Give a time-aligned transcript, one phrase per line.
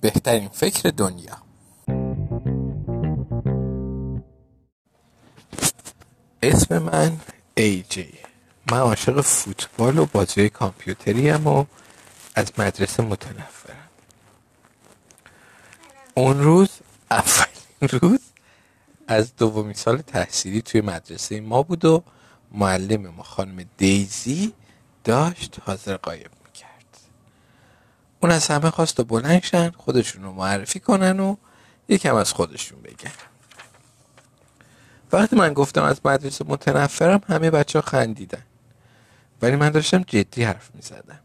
[0.00, 1.36] بهترین فکر دنیا.
[6.42, 7.16] اسم من
[7.54, 8.14] ای جی
[8.70, 11.64] من عاشق فوتبال و بازی کامپیوتری هم و
[12.34, 13.88] از مدرسه متنفرم.
[16.14, 16.68] اون روز
[17.10, 18.20] اولین روز
[19.08, 22.02] از دومین سال تحصیلی توی مدرسه ما بود و
[22.52, 24.52] معلم ما خانم دیزی
[25.04, 26.35] داشت حاضر می‌کرد
[28.26, 31.36] اون از همه خواست و بلنشن خودشون رو معرفی کنن و
[31.88, 33.12] یکم از خودشون بگن.
[35.12, 38.42] وقتی من گفتم از مدرسه متنفرم همه بچه ها خندیدن.
[39.42, 41.18] ولی من داشتم جدی حرف می زدم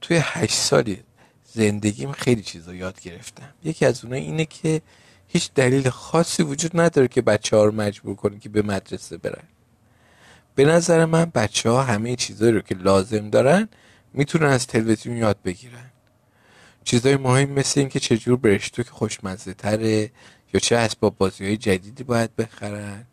[0.00, 1.02] توی هشت سالی
[1.44, 3.48] زندگیم خیلی چیز رو یاد گرفتم.
[3.64, 4.82] یکی از اونها اینه که
[5.26, 9.48] هیچ دلیل خاصی وجود نداره که بچه ها رو مجبور کنی که به مدرسه برن.
[10.54, 13.68] به نظر من بچه ها همه چیزهایی رو که لازم دارن
[14.12, 15.87] می‌تونن از تلویزیون یاد بگیرن.
[16.84, 20.10] چیزهای مهم مثل این که چجور که خوشمزه تره
[20.54, 23.04] یا چه اسباب بازی های جدیدی باید بخرن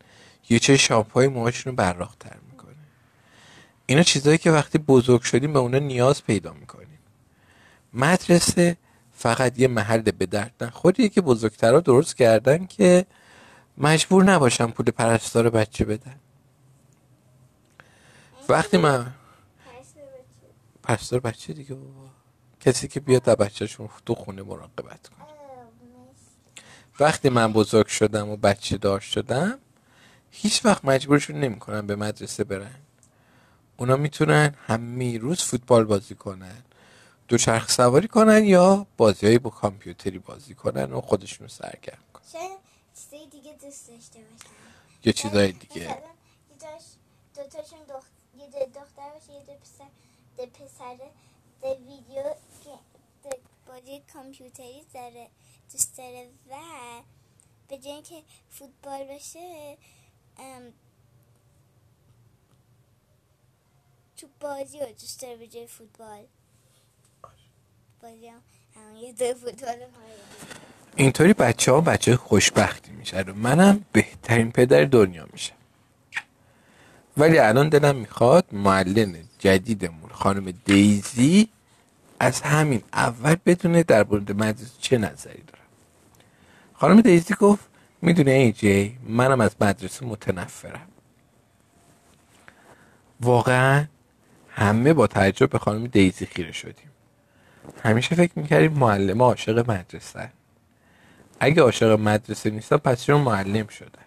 [0.48, 2.76] یا چه شامپوهای موهاشون رو براختر می‌کنه
[3.86, 6.98] اینا چیزهایی که وقتی بزرگ شدیم به اونا نیاز پیدا می‌کنیم.
[7.92, 8.76] مدرسه
[9.12, 13.06] فقط یه محل به درد نخوریه که بزرگترها درست کردن که
[13.78, 16.16] مجبور نباشن پول پرستار بچه بدن.
[18.48, 19.14] وقتی من
[20.82, 22.05] پرستار بچه دیگه بابا.
[22.66, 25.26] کسی که بیاد در بچهشون تو خونه مراقبت کنه.
[27.00, 29.58] وقتی من بزرگ شدم و بچه دار شدم
[30.30, 32.80] هیچ وقت مجبورشون نمی‌کنن به مدرسه برن.
[33.76, 36.62] اونا می‌تونن همه روز فوتبال بازی کنن
[37.28, 42.24] دوچرخ سواری کنن یا بازی با کامپیوتری بازی کنن و خودشون سرگرم کنن.
[42.94, 44.50] چیزای دیگه دوست داشته باشن
[45.04, 45.82] یه چیزای دیگه.
[45.82, 46.78] مثلا یه
[47.34, 48.04] دوتاشون دخ...
[48.38, 49.84] یه دو دختر باشه یه دو پسر
[50.36, 51.04] دو دو
[51.62, 52.22] ویدیو
[52.64, 52.70] که
[53.66, 55.30] بازی کامپیوتری داره
[55.72, 56.56] دوست داره و
[57.68, 59.76] به جای اینکه فوتبال باشه
[64.16, 66.26] تو بازی رو دوست داره به جای فوتبال.
[68.02, 68.42] بازی هم
[68.96, 69.86] یه دو فوتبال
[70.96, 75.52] اینطوری بچه ها بچه خوشبختی میشه منم بهترین پدر دنیا میشه
[77.16, 81.48] ولی الان دلم می‌خواد معلم جدیدمون خانم دیزی
[82.20, 85.64] از همین اول بدونه در مورد مدرسه چه نظری داره.
[86.74, 87.64] خانم دیزی گفت
[88.02, 90.88] می‌دونه ای جی منم از مدرسه متنفرم.
[93.20, 93.86] واقعا
[94.48, 96.90] همه با تعجب به خانم دیزی خیره شدیم.
[97.84, 100.30] همیشه فکر می‌کردیم معلم عاشق مدرسه.
[101.40, 104.05] اگه عاشق مدرسه نیستن پس چرا معلم شدن؟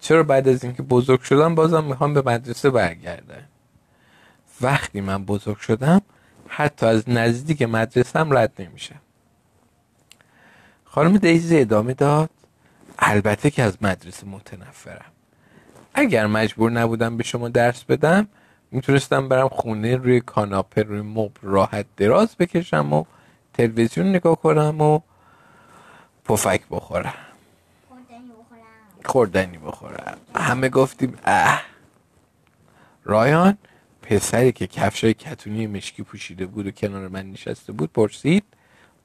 [0.00, 3.44] چرا بعد از اینکه بزرگ شدم بازم می‌خوام به مدرسه برگردن
[4.60, 6.00] وقتی من بزرگ شدم
[6.48, 9.00] حتی از نزدیک مدرسم رد نمیشم
[10.84, 12.30] خانم دیزی ادامه داد
[12.98, 15.12] البته که از مدرسه متنفرم.
[15.94, 18.28] اگر مجبور نبودم به شما درس بدم
[18.70, 23.04] می‌تونستم برم خونه روی کاناپه روی مبل راحت دراز بکشم و
[23.54, 25.00] تلویزیون نگاه کنم و
[26.24, 27.14] پفک بخورم.
[29.04, 31.62] خوردنی بخورم همه گفتیم اه.
[33.04, 33.58] رایان
[34.02, 38.44] پسری که کفشای کتونی مشکی پوشیده بود و کنار من نشسته بود پرسید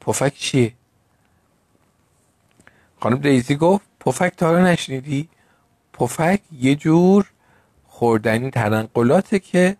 [0.01, 0.73] پفک چیه؟
[2.99, 5.29] خانم دیزی گفت پفک تا نشنیدی؟
[5.93, 7.31] پفک یه جور
[7.87, 9.77] خوردنی تنقلاته که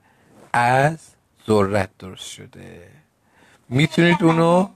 [0.54, 0.98] از
[1.48, 2.88] ذرت درست شده.
[3.70, 4.70] می‌تونید اونو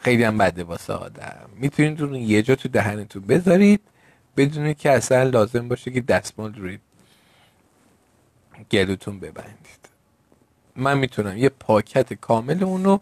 [0.00, 1.50] خیلی هم بده واسه آدم.
[1.54, 3.80] می‌تونید اون یه جا تو دهنتون بذارید.
[4.36, 6.78] بدون که اصلا لازم باشه که دستمال روی
[8.70, 9.88] گلوتون ببندید.
[10.76, 12.98] من می‌تونم یه پاکت کامل اونو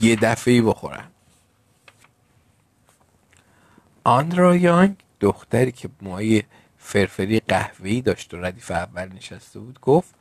[0.00, 1.10] یه دفعه بخورم.
[4.04, 6.42] آندرا یانگ دختری که موهای
[6.78, 10.14] فرفری قهوه‌ای داشت و ردیف اول نشسته بود گفت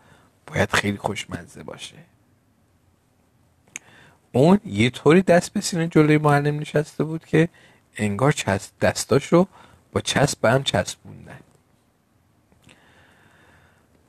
[0.47, 1.95] باید خیلی خوشمزه باشه.
[4.31, 7.49] اون یه طوری دست به سینه جلوی معلم نشسته بود که
[7.97, 9.47] انگار چسب دستاشو
[9.91, 11.39] با چسب به هم چسبوندن.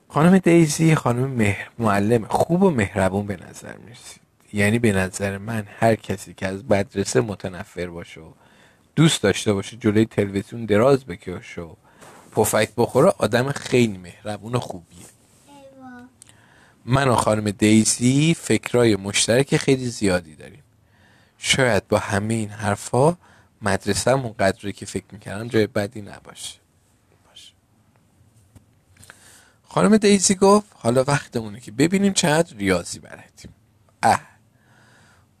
[0.09, 4.21] خانم دیزی خانم مهر معلم خوب و مهربون به نظر می‌رسید.
[4.53, 8.31] یعنی به نظر من هر کسی که از مدرسه متنفر باشه و
[8.95, 11.73] دوست داشته باشه جلوی تلویزیون دراز بکشه و
[12.31, 15.05] پفک بخوره آدم خیلی مهربون و خوبیه.
[16.85, 20.63] من و خانم دیزی فکرای مشترک خیلی زیادی داریم.
[21.37, 23.17] شاید با همه این حرفا
[23.61, 26.59] مدرسه قدری که فکر می‌کردم جای بدی نباشه.
[27.29, 27.53] باشه.
[29.63, 33.53] خانم دیزی گفت حالا وقتمونه که ببینیم چقدر ریاضی بلدیم.
[34.03, 34.21] اه.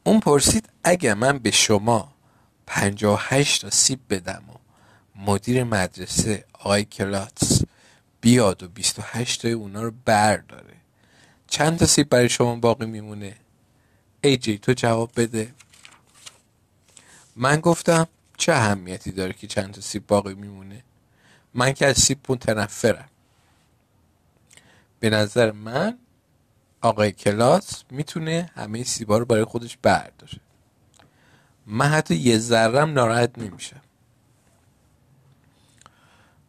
[0.03, 2.13] اون پرسید اگه من به شما
[2.67, 4.53] پنجاه هشت تا سیب بدم و
[5.15, 7.61] مدیر مدرسه آقای کلاتس
[8.21, 10.75] بیاد و 28 تای اونا رو برداره
[11.47, 13.35] چند تا سیب برای شما باقی میمونه؟
[14.21, 15.53] ای جی تو جواب بده.
[17.41, 18.07] من گفتم
[18.37, 20.83] چه اهمیتی داره که چند تا سیب باقی میمونه؟
[21.53, 23.09] من که از سیب متنفرم.
[24.99, 25.97] به نظر من
[26.81, 30.39] آقای کلاس می‌تونه همه سیبا رو برای خودش برداره.
[31.65, 33.81] من حتی یه ذرم ناراحت نمیشم.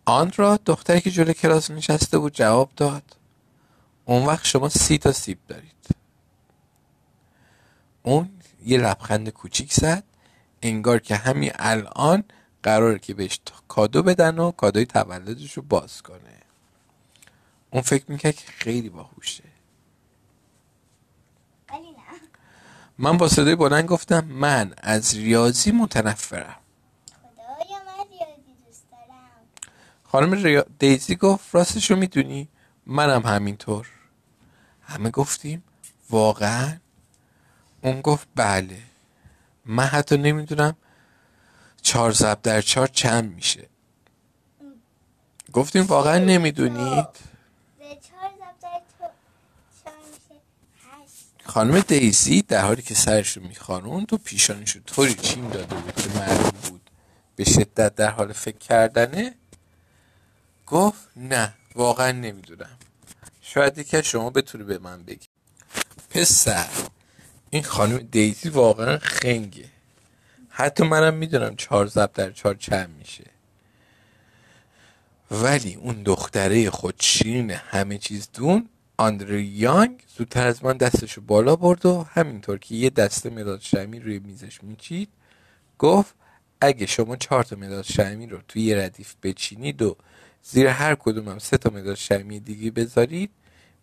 [0.04, 3.16] آن را دختری که جلوی کلاس نشسته بود جواب داد.
[4.04, 5.86] اون وقت شما سی تا سیب دارید.
[8.02, 8.30] اون
[8.64, 10.09] یه لبخند کوچیک زد.
[10.62, 12.24] انگار که همین الان
[12.62, 16.40] قراره که بهش کادو بدن و کادوی تولدش رو باز کنه.
[17.70, 19.44] اون فکر می‌کرد که خیلی باهوشه.
[22.98, 26.56] من با صدای بلند گفتم من از ریاضی متنفرم.
[30.04, 30.66] خانم ریا...
[30.78, 32.48] دیزی گفت راستش رو می‌دونی؟
[32.86, 33.86] منم همینطور.
[34.82, 35.64] همه گفتیم
[36.10, 36.76] واقعا؟
[37.82, 38.82] اون گفت بله.
[39.64, 40.76] من حتی نمی‌دونم
[41.82, 43.66] چهار زب در چهار چند میشه.
[45.52, 47.06] گفتیم واقعا نمی‌دونید.
[51.44, 55.94] خانم دیزی در حالی که سرش رو میخوانون تو پیشانش رو طوری چین داده بود
[55.94, 56.90] که معلوم بود
[57.36, 59.34] به شدت در حال فکر کردنه.
[60.66, 62.78] گفت نه واقعا نمی‌دونم.
[63.40, 65.26] شاید یکی شما بتونه به من بگی
[66.10, 66.68] پسر.
[67.50, 69.64] این خانم دیزی واقعا خنگه.
[70.48, 73.24] حتی منم می‌دونم چهار زب در چهار چند میشه.
[75.30, 81.86] ولی اون دختره خودشیرین همه چیز دون آندری یانگ زودتر از من دستشو بالا برد
[81.86, 85.08] و همینطور که یه دسته مداد شمی روی میزش میچید
[85.78, 86.14] گفت
[86.60, 89.96] اگه شما چهار تا مداد شمی رو توی یه ردیف بچینید و
[90.42, 93.30] زیر هر کدوم هم سه تا مداد شمی دیگه بذارید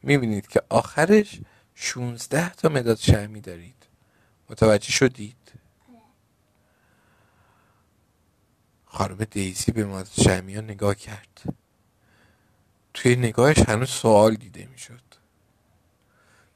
[0.03, 1.39] می‌بینید که آخرش
[1.79, 3.85] 16 تا مداد شمی دارید
[4.49, 5.51] متوجه شدید؟
[8.85, 11.41] خانم دیزی به مداد شمی ها نگاه کرد.
[12.93, 15.01] توی نگاهش هنوز سوال دیده می‌شد.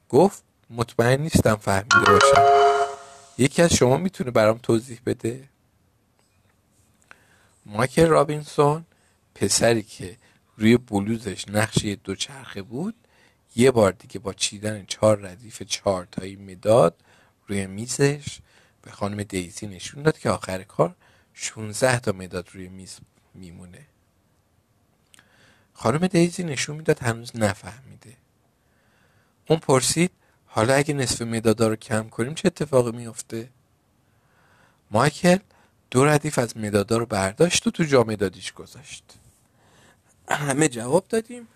[0.08, 2.46] گفت مطمئن نیستم فهمیده باشم.
[3.38, 5.48] یکی از شما می‌تونه برام توضیح بده؟
[7.66, 8.86] مایکل رابینسون
[9.34, 10.16] پسری که
[10.56, 12.94] روی بلوزش نقشه دوچرخه بود
[13.56, 16.96] یه بار دیگه با چیدن چهار ردیف چهار تایی مداد
[17.46, 18.38] روی میزش
[18.82, 20.96] به خانم دیزی نشون داد که آخر کار
[21.34, 22.98] 16 تا مداد روی میز
[23.34, 23.86] میمونه.
[25.74, 28.16] خانم دیزی نشون می‌داد هنوز نفهمیده.
[29.48, 30.10] اون پرسید
[30.46, 33.48] حالا اگه نصف مدادا رو کم کنیم چه اتفاقی میفته؟
[34.90, 35.38] مایکل
[35.90, 39.04] دو ردیف از مدادا رو برداشت و تو جا مدادیش گذاشت.
[40.28, 41.48] همه جواب دادیم.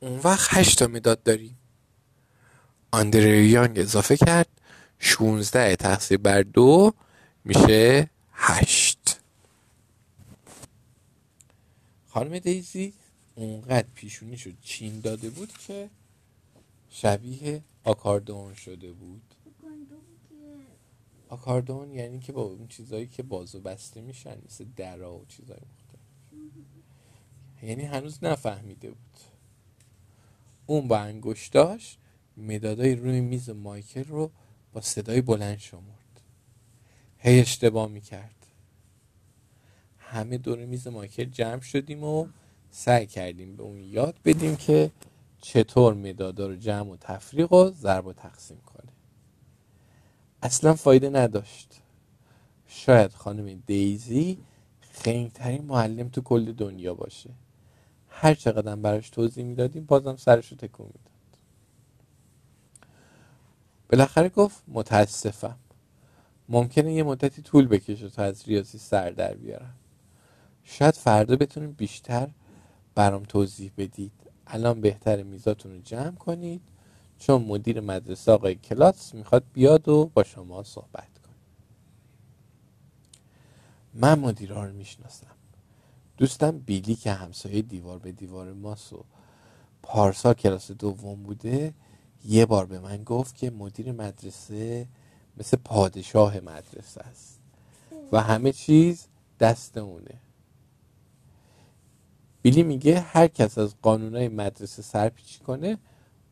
[0.00, 1.58] اون وقت هشت تا مداد داریم.
[2.92, 4.48] آندری یانگ اضافه کرد.
[4.98, 6.94] 16 تقسیم بر دو
[7.44, 9.20] میشه هشت.
[12.08, 12.92] خانم دیزی
[13.34, 15.90] اونقدر پیشونیشو چین داده بود که
[16.90, 19.34] شبیه آکاردون شده بود.
[21.28, 25.58] آکاردون یعنی که با اون چیزایی که باز و بسته میشن مثل درا و چیزای
[25.74, 26.02] مختلف.
[27.62, 29.33] یعنی هنوز نفهمیده بود.
[30.66, 31.96] اون با انگشتاش
[32.36, 34.30] مدادای روی میز مایکل رو
[34.72, 36.20] با صدای بلند شمرد.
[37.18, 38.46] هی اشتباه می‌کرد.
[39.98, 42.26] همه دور میز مایکل جمع شدیم و
[42.70, 44.90] سعی کردیم به اون یاد بدیم که
[45.40, 48.92] چطور مدادا رو جمع و تفریق و ضرب و تقسیم کنه.
[50.42, 51.80] اصلا فایده نداشت.
[52.66, 54.38] شاید خانم دیزی
[54.80, 57.30] خنگترین معلم تو کل دنیا باشه.
[58.16, 61.38] هر چقدر براش توضیح می‌دادیم بازم سرش رو تکون می‌داد.
[63.88, 65.58] بالاخره گفت متاسفم.
[66.48, 69.74] ممکنه یه مدتی طول بکشه تا از ریاضی سر در بیارم.
[70.64, 72.30] شاید فردا بتونیم بیشتر
[72.94, 74.12] برام توضیح بدید.
[74.46, 76.62] الان بهتر میزاتون رو جمع کنید.
[77.18, 81.34] چون مدیر مدرسه آقای کلاس می‌خواد بیاد و با شما صحبت کنه.
[83.94, 85.26] من مدیرها رو می‌شناسم.
[86.16, 89.04] دوستم بیلی که همسایه دیوار به دیوار ماست و
[89.82, 91.74] پارسا کلاس دوم بوده
[92.24, 94.88] یه بار به من گفت که مدیر مدرسه
[95.36, 97.40] مثل پادشاه مدرسه است
[98.12, 99.06] و همه چیز
[99.40, 100.20] دست اونه.
[102.42, 105.78] بیلی میگه هر کس از قانونای مدرسه سرپیچی کنه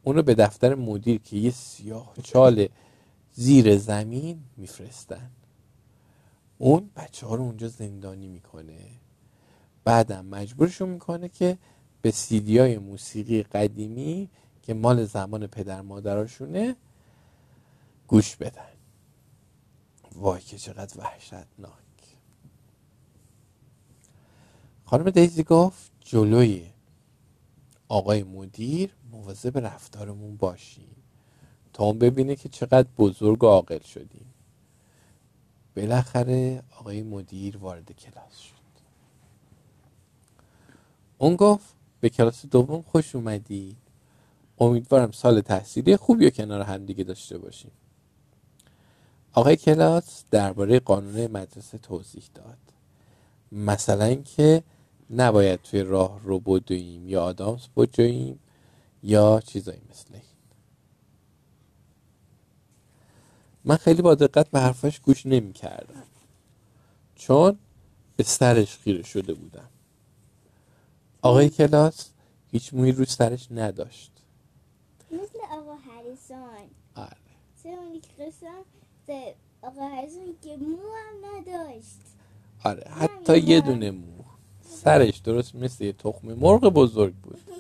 [0.03, 2.69] اونو به دفتر مدیر که یه سیاه چال
[3.33, 5.31] زیر زمین میفرستن.
[6.59, 8.79] اون بچه ها رو اونجا زندانی می‌کنه.
[9.85, 11.59] بعدم مجبورشون می‌کنه که
[12.03, 14.29] به سیدی های موسیقی قدیمی
[14.63, 16.77] که مال زمان پدر مادراشونه
[18.09, 18.73] گوش بدن.
[20.15, 21.73] وای که چقدر وحشتناک.
[24.85, 26.71] خانم دیزی گفت جلوی
[27.89, 30.97] آقای مدیر مواظب رفتارمون باشیم
[31.73, 34.27] تا اون ببینه که چقدر بزرگ و عاقل شدیم.
[35.77, 38.52] بالاخره آقای مدیر وارد کلاس شد.
[41.23, 43.77] اون گفت به کلاس دوم خوش اومدی.
[44.59, 47.71] امیدوارم سال تحصیلی خوبی و کنار هم دیگه داشته باشیم.
[49.33, 52.59] آقای کلاس درباره قانون مدرسه توضیح داد.
[53.53, 54.63] مثلا اینکه
[55.11, 58.41] نباید توی راه رو بدویم یا آدامس بجوییم
[59.03, 60.23] یا چیزایی مثل این.
[63.65, 66.05] من خیلی با دقت به حرفاش گوش نمی کردم
[67.17, 67.59] چون
[68.17, 69.71] به سرش خیره شده بودم.
[71.23, 72.11] آقای کلاس
[72.51, 74.13] هیچ موی رو سرش نداشت.
[75.11, 77.17] مثل آقا هریسان آره.
[77.63, 78.65] چه اونی که قسم
[79.63, 81.99] آقا هریسان که مو هم نداشت.
[82.65, 84.25] آره حتی یه دونه مو.
[84.63, 87.41] سرش درست مثل یه تخم مرغ بزرگ بود.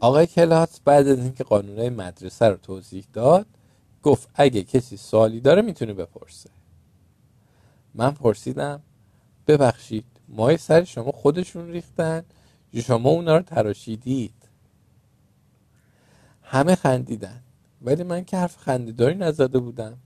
[0.00, 3.46] آقای کلاس بعد از اینکه قانونهای مدرسه رو توضیح داد
[4.02, 6.50] گفت اگه کسی سوالی داره می‌تونه بپرسه.
[7.94, 8.82] من پرسیدم
[9.50, 10.04] ببخشید.
[10.28, 12.24] مای سر شما خودشون ریختن.
[12.84, 14.34] شما اونا رو تراشیدید.
[16.42, 17.42] همه خندیدن.
[17.82, 19.98] ولی من که حرف خندهداری نزده بودم.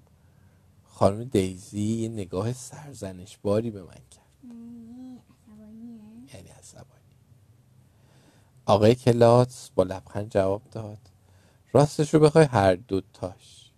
[0.84, 4.54] خانم دیزی یه نگاه سرزنشباری به من کرد.
[6.34, 6.88] یعنی عصبانی.
[8.66, 10.98] آقای کلاس با لبخند جواب داد.
[11.72, 13.70] راستش رو بخوای هر دوتاش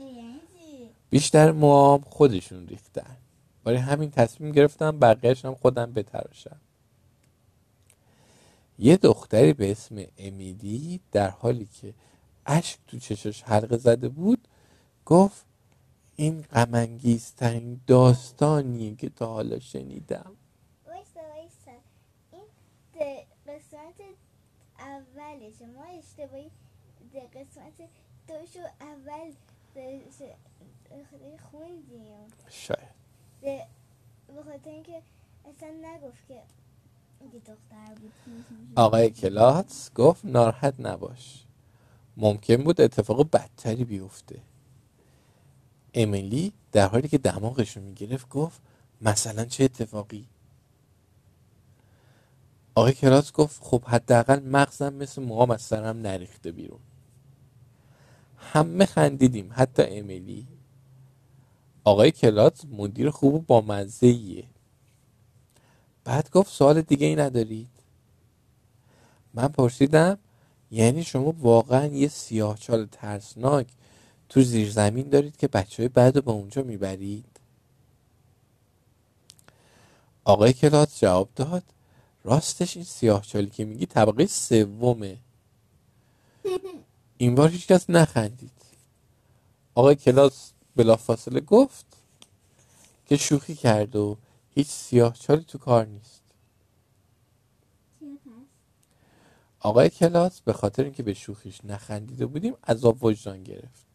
[0.00, 0.40] یعنی؟
[1.10, 3.16] بیشتر موام خودشون ریختن.
[3.68, 6.60] برای همین تصمیم گرفتم بقیهش هم خودم بتراشم.
[8.78, 11.94] یه دختری به اسم امیلی در حالی که
[12.46, 14.48] اشک تو چشش حلقه زده بود
[15.06, 15.46] گفت
[16.16, 20.36] این غمانگیزترین داستانیه که تا حالا شنیدم.
[20.86, 21.78] وایسا وایسا.
[22.32, 22.44] این
[22.92, 24.00] ده قسمت
[24.78, 26.50] اولشه ما اشتباهی.
[27.34, 27.88] قسمت
[28.28, 29.32] دوشو اول
[31.50, 32.28] خوندیم.
[32.48, 32.97] شاید.
[33.40, 33.66] به
[34.34, 35.02] به خاطر اینکه
[35.44, 36.42] اصلا نگفت که
[37.38, 38.12] دختر بود.
[38.76, 41.44] آقای کلاس گفت ناراحت نباش.
[42.16, 44.42] ممکن بود اتفاق بدتری بیفته.
[45.94, 48.62] امیلی در حالی که دماغش رو می‌گرفت گفت
[49.00, 50.28] مثلا چه اتفاقی؟
[52.74, 56.80] آقای کلاس گفت خب حداقل مغزم مثل موهام از سرم نریخته بیرون.
[58.36, 60.48] همه خندیدیم حتی امیلی.
[61.88, 64.44] آقای کلاس مدیر خوب و با مزه
[66.04, 67.68] بعد گفت سوال دیگه ای ندارید؟
[69.34, 70.18] من پرسیدم
[70.70, 73.66] یعنی شما واقعا یه سیاهچال ترسناک
[74.28, 77.40] تو زیر زمین دارید که بچه های بعد رو به اونجا می‌برید؟
[80.24, 81.62] آقای کلاس جواب داد
[82.24, 85.18] راستش این سیاهچالی که میگی طبقه سومه.
[87.18, 88.50] این بار هیچکس نخندید.
[89.74, 91.86] آقای کلاس بلافاصله گفت
[93.06, 94.16] که شوخی کرد و
[94.50, 96.22] هیچ سیاهچالی تو کار نیست.
[99.60, 103.86] آقای کلاس به خاطر اینکه به شوخیش نخندیده بودیم عذاب وجدان گرفت.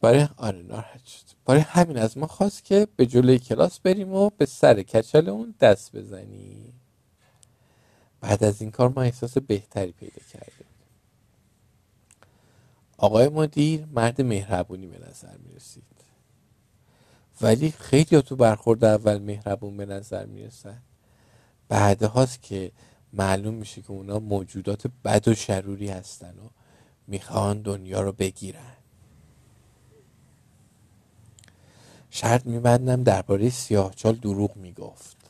[0.00, 1.24] برای آره ناراحت شد.
[1.44, 5.54] برای همین از ما خواست که به جلوی کلاس بریم و به سر کچل اون
[5.60, 6.80] دست بزنیم.
[8.20, 10.63] بعد از این کار ما احساس بهتری پیدا کردیم.
[13.04, 15.84] آقای مدیر مرد مهربونی به نظر می رسید
[17.40, 20.82] ولی خیلی تو برخورد اول مهربون به نظر می رسن
[21.68, 22.72] بعد هاست که
[23.12, 26.48] معلوم میشه که اونا موجودات بد و شروری هستن و
[27.06, 28.76] می‌خوان دنیا رو بگیرن.
[32.10, 35.23] شرط میبندم درباره سیاهچال دروغ می‌گفت.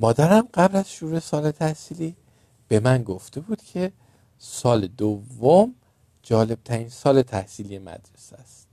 [0.00, 2.16] مادرم قبل از شروع سال تحصیلی
[2.68, 3.92] به من گفته بود که
[4.38, 5.74] سال دوم
[6.22, 8.68] جالب ترین سال تحصیلی مدرسه است.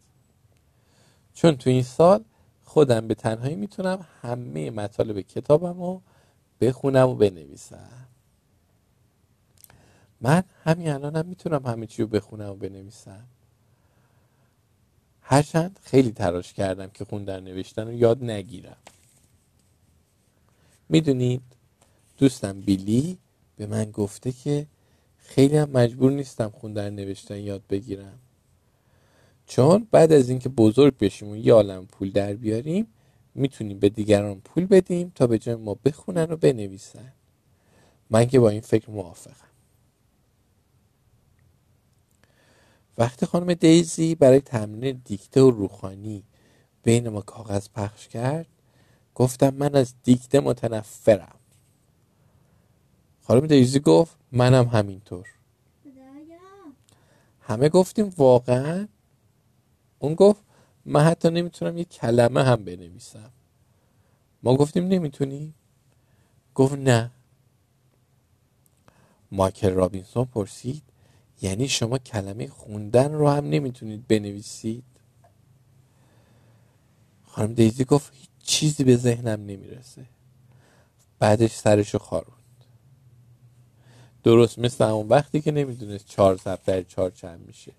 [1.34, 2.24] چون تو این سال
[2.63, 6.01] خودم به تنهایی می‌تونم همه مطالب کتابم رو
[6.62, 8.07] بخونم و بنویسم.
[10.22, 13.24] من همین الانم می‌تونم همه چی رو بخونم و بنویسم.
[15.22, 18.77] هرچند خیلی تلاش کردم که خوندن نوشتن رو یاد نگیرم.
[20.89, 21.41] می‌دونید؟
[22.17, 23.17] دوستم بیلی
[23.58, 24.67] به من گفته که
[25.17, 28.20] خیلی هم مجبور نیستم خوندن نوشتن یاد بگیرم.
[29.46, 32.88] چون بعد از اینکه بزرگ بشیم و یه عالم پول در بیاریم
[33.36, 37.13] می‌تونیم به دیگران پول بدیم تا به جای ما بخونن و بنویسن.
[38.10, 39.48] من که با این فکر موافقم.
[42.98, 46.24] وقتی خانم دیزی برای تمرین دیکته و روخانی
[46.84, 48.48] بین ما کاغذ پخش کرد
[49.18, 51.40] گفتم من از دیکته متنفرم.
[53.22, 55.28] خانم دیزی گفت منم همینطور.
[57.42, 58.88] همه گفتیم واقعا؟
[60.00, 60.42] اون گفت
[60.86, 63.32] من حتی نمی‌تونم یه کلمه هم بنویسم.
[64.44, 65.54] ما گفتیم نمی‌تونی؟
[66.56, 67.12] گفت نه.
[69.32, 70.84] مایکل رابینسون پرسید
[71.42, 74.84] یعنی شما کلمه خوندن رو هم نمی‌تونید بنویسید؟
[77.24, 78.14] خانم دیزی گفت
[78.48, 80.06] چیزی به ذهنم نمی‌رسه.
[81.20, 82.34] بعدش سرشو خاروند.
[84.24, 87.72] درست مثل اون وقتی که نمی‌دونست چهار ضرب در چهار چند میشه.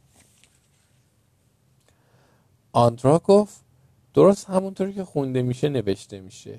[2.72, 3.60] آندرا گفت
[4.14, 6.58] درست همونطوری که خونده میشه نوشته میشه.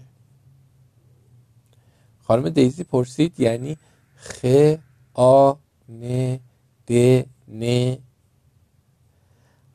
[2.23, 3.77] خانم دیزی پرسید یعنی
[4.15, 4.45] خ
[5.13, 5.53] آ
[5.89, 6.35] ن
[6.87, 6.91] د
[7.47, 7.95] ن.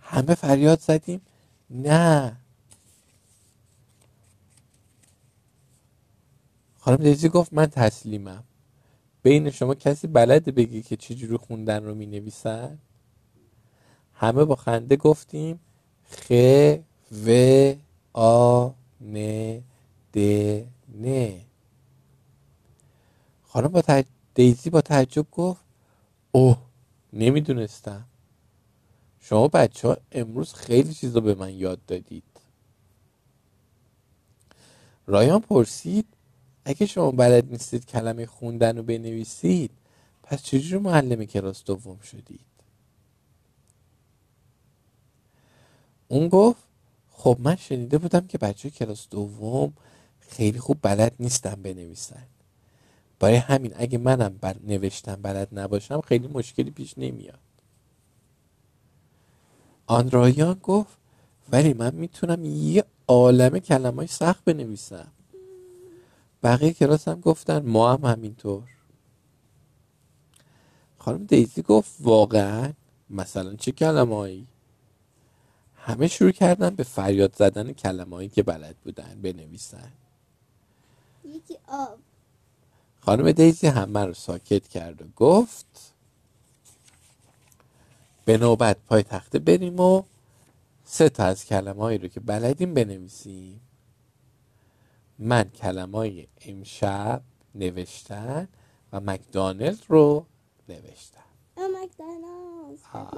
[0.00, 1.21] همه فریاد زدیم.
[1.71, 2.37] نه.
[6.85, 8.45] خانم دیزی گفت من تسلیمم.
[9.23, 12.79] بین شما کسی بلده بگی که چجوری خوندن رو می نویسن
[14.14, 15.61] همه با خنده گفتیم
[16.11, 16.33] خ
[17.26, 17.29] و
[18.12, 19.17] آ ن
[20.12, 20.19] د
[21.03, 21.33] ن.
[23.43, 23.83] خانم با
[24.35, 25.64] دیزی با تعجب گفت
[26.33, 26.59] اوه
[27.12, 28.07] نمی‌دونستم.
[29.21, 32.25] شما بچه ها امروز خیلی چیزا به من یاد دادید.
[35.07, 36.07] رایان پرسید
[36.64, 39.73] اگه شما بلد نیستید کلمه خوندن رو بنویسید
[40.25, 42.46] پس چجوری معلم کلاس دوم شدید؟
[46.09, 46.62] اون گفت
[47.12, 49.74] خب من شنیده بودم که بچه کلاس دوم
[50.20, 52.27] خیلی خوب بلد نیستم بنویسن.
[53.20, 57.40] برای همین اگه منم بر نوشتم بلد نباشم خیلی مشکلی پیش نمیاد.
[59.88, 60.98] آنرایان گفت
[61.53, 65.13] ولی من می‌تونم یه عالم کلمه سخت بنویسم.
[66.44, 68.64] بقیه کلاس هم گفتن ما هم همینطور.
[70.98, 72.74] خانم دیزی گفت واقعا؟
[73.11, 74.48] مثلا چه کلمه هایی
[75.76, 79.92] همه شروع کردن به فریاد زدن کلمه هایی که بلد بودن بنویسن.
[81.24, 81.98] یکی آب.
[83.00, 85.94] خانم دیزی همه رو ساکت کرد و گفت
[88.26, 90.04] به نوبت پای تخته بریم و
[90.85, 93.61] سه تا از کلمه هایی رو که بلدیم بنویسیم.
[95.18, 97.22] من کلمه های امشب
[97.55, 98.48] نوشتن
[98.92, 100.27] و مکدانلد رو
[100.68, 101.20] نوشتم.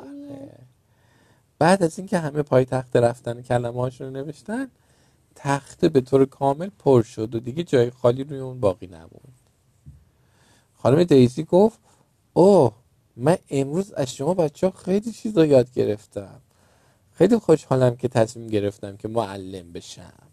[0.00, 0.58] آره.
[1.58, 4.70] بعد از اینکه همه پای تخت رفتن کلمه هاشون رو نوشتن
[5.34, 9.40] تخته به طور کامل پر شد و دیگه جای خالی روی اون باقی نموند.
[10.74, 11.78] خانم دیزی گفت
[12.32, 12.72] اوه
[13.16, 16.40] من امروز از شما بچه ها خیلی چیزا یاد گرفتم.
[17.12, 20.28] خیلی خوشحالم که تصمیم گرفتم که معلم بشم.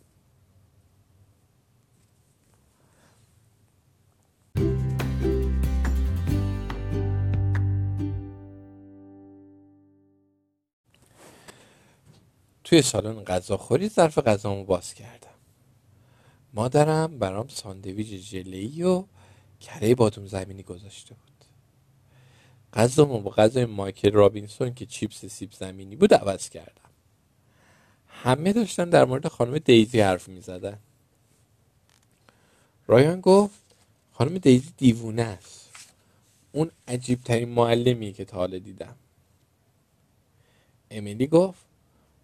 [12.73, 15.37] توی سالن غذاخوری ظرف غذامو باز کردم.
[16.53, 19.05] مادرم برام ساندویچ ژله‌ای و
[19.59, 21.45] کره بادوم زمینی گذاشته بود.
[22.73, 26.89] غذامو با غذای مایکل رابینسون که چیپس سیب زمینی بود عوض کردم.
[28.07, 30.79] همه داشتن در مورد خانم دیزی حرف می زدن
[32.87, 33.61] رایان گفت
[34.13, 35.69] خانم دیزی دیوونه است.
[36.51, 38.95] اون عجیب ترین معلمیه که تا حالا دیدم.
[40.91, 41.72] امیلی گفت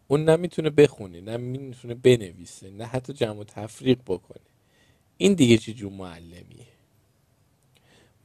[0.10, 4.42] اون نمی‌تونه بخونه نه می‌تونه بنویسه نه حتی جمع و تفریق بکنه.
[5.18, 6.68] این دیگه چه جور معلمیه؟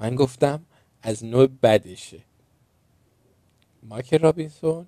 [0.00, 0.66] من گفتم
[1.02, 2.22] از نوع بدشه.
[3.84, 4.86] مایک رابینسون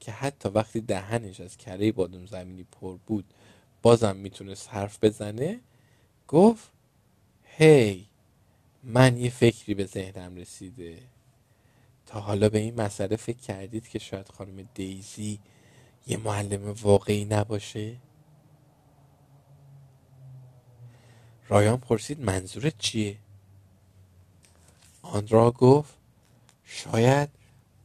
[0.00, 3.34] که حتی وقتی دهنش از کره بادم زمینی پر بود
[3.82, 5.60] بازم می‌تونست حرف بزنه
[6.28, 6.72] گفت
[7.44, 8.08] هی
[8.84, 10.98] من یه فکری به ذهنم رسیده.
[12.06, 15.40] تا حالا به این مسئله فکر کردید که شاید خانم دیزی
[16.08, 17.96] یه معلم واقعی نباشه؟
[21.48, 23.18] رایان پرسید منظورت چیه؟
[25.02, 25.94] آندرا گفت
[26.64, 27.28] شاید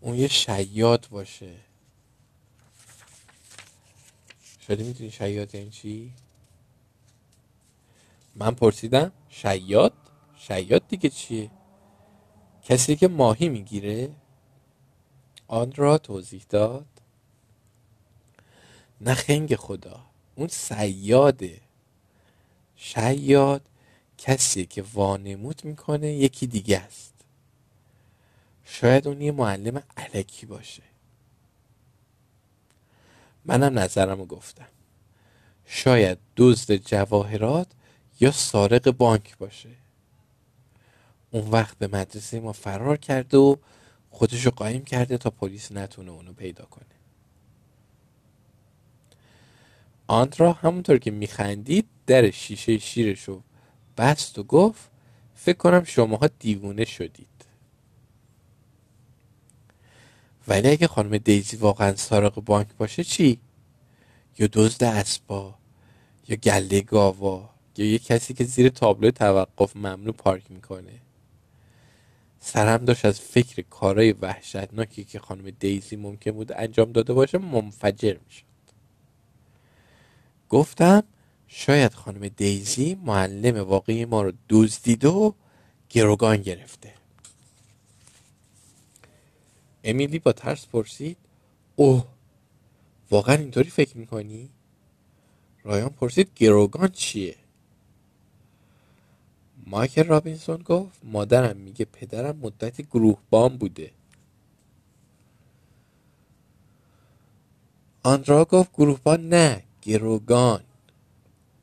[0.02, 1.56] اون یه شیاد باشه.
[4.60, 6.14] شاید می‌دونی شیاد یعنی چی؟
[8.36, 9.94] من پرسیدم شیاد؟
[10.36, 11.52] شیاد دیگه چیه؟
[12.64, 14.16] کسی که ماهی می‌گیره؟
[15.48, 16.93] آن را توضیح داد.
[19.04, 21.62] نه خنگ خدا اون سیاده.
[22.76, 23.62] شیاد
[24.18, 27.14] کسی که وانمود می‌کنه یکی دیگه است.
[28.66, 30.84] شاید اون یه معلم علکی باشه.
[33.46, 34.68] منم نظرم رو گفتم.
[35.66, 37.68] شاید دزد جواهرات
[38.20, 39.70] یا سارق بانک باشه.
[41.32, 43.56] اون وقت به مدرسه ما فرار کرده و
[44.12, 47.03] خودشو قایم کرده تا پلیس نتونه اونو پیدا کنه.
[50.08, 53.44] آندرا همونطور که میخندید در شیشه شیرش رو
[53.98, 54.92] بست و گفت
[55.36, 57.28] فکر کنم شماها دیوونه شدید.
[60.48, 63.40] ولی اگه خانم دیزی واقعا سارق بانک باشه چی؟
[64.40, 65.56] یا دزد اسبا
[66.28, 71.00] یا گله گاوا یا یه کسی که زیر تابلو توقف ممنوع پارک می‌کنه.
[72.40, 78.18] سرم داشت از فکر کارهای وحشتناکی که خانم دیزی ممکن بود انجام داده باشه منفجر
[78.26, 78.53] می‌شد.
[80.54, 81.04] گفتم
[81.48, 85.32] شاید خانم دیزی معلم واقعی ما رو دزدیده و
[85.90, 86.94] گروگان گرفته
[89.84, 91.18] امیلی با ترس پرسید
[91.76, 92.06] اوه
[93.12, 94.50] واقعا اینطوری فکر می‌کنی؟
[95.64, 97.36] رایان پرسید گروگان چیه؟
[99.68, 103.92] مایکل رابینسون گفت مادرم میگه پدرم مدت گروه بام بوده
[108.04, 110.64] آندرا گفت گروهبان نه گروگان.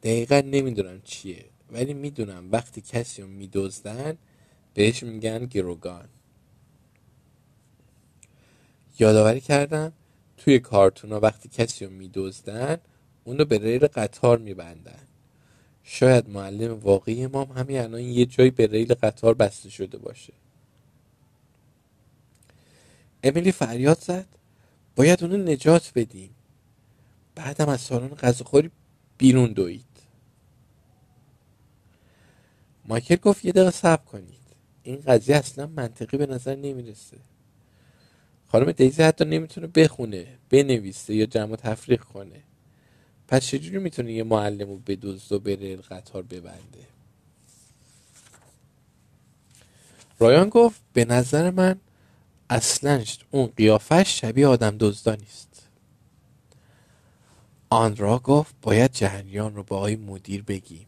[0.02, 4.18] دقیقا نمی‌دونم چیه ولی می‌دونم وقتی کسی رو میدزدن
[4.74, 6.08] بهش میگن گروگان.
[8.98, 9.92] یادآوری کردم
[10.36, 12.78] توی کارتونا وقتی کسی رو میدزدن
[13.24, 15.06] اونو به ریل قطار میبندن.
[15.84, 20.32] شاید معلم واقعی ما همین الان یه جایی به ریل قطار بسته شده باشه.
[23.24, 24.26] امیلی فریاد زد.
[24.96, 26.34] باید اونو نجات بدیم.
[27.34, 28.70] بعدم از سالن غذاخوری
[29.18, 29.84] بیرون دوید.
[32.84, 34.40] مایکل گفت یه دقیقه صبر کنید.
[34.82, 37.16] این قضیه اصلا منطقی به نظر نمی‌رسه.
[38.48, 42.42] خانم دیزی حتی نمی‌تونه بخونه بنویسه یا جمع تفریق کنه.
[43.28, 46.86] پس چجوری می‌تونه یه معلم رو بدوزد و بره قطار ببنده؟
[50.18, 51.80] رایان گفت به نظر من
[52.50, 55.49] اصلا اون قیافش شبیه آدم دزدا نیست.
[57.70, 60.86] آن را گفت باید جهنیان رو با آقای مدیر بگیم.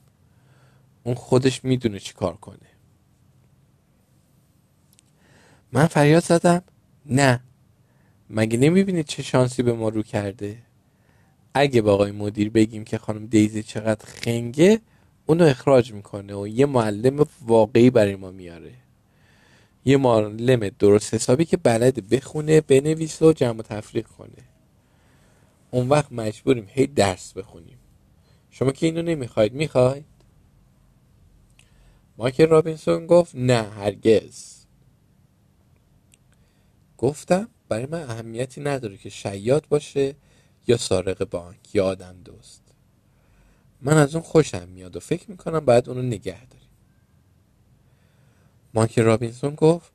[1.04, 2.56] اون خودش می‌دونه چی کار کنه.
[5.72, 6.62] من فریاد زدم
[7.06, 7.40] نه.
[8.30, 10.58] مگه نمی‌بینید چه شانسی به ما رو کرده؟
[11.54, 14.80] اگه با آقای مدیر بگیم که خانم دیزی چقدر خنگه
[15.26, 18.72] اونو اخراج می‌کنه و یه معلم واقعی برای ما میاره.
[19.84, 24.51] یه معلم درست حسابی که بلد بخونه بنویسه و جمع و تفریق کنه.
[25.74, 27.78] اون وقت مجبوریم هی درس بخونیم.
[28.50, 30.04] شما که اینو نمی‌خواید می‌خواید؟
[32.16, 34.64] مایکل رابینسون گفت نه هرگز.
[36.98, 40.14] گفتم برای من اهمیتی نداره که شیاد باشه
[40.66, 42.62] یا سارق بانک یا آدم دوست.
[43.80, 46.68] من از اون خوشم میاد و فکر می‌کنم باید اونو نگه داریم.
[48.74, 49.92] مایکل رابینسون گفت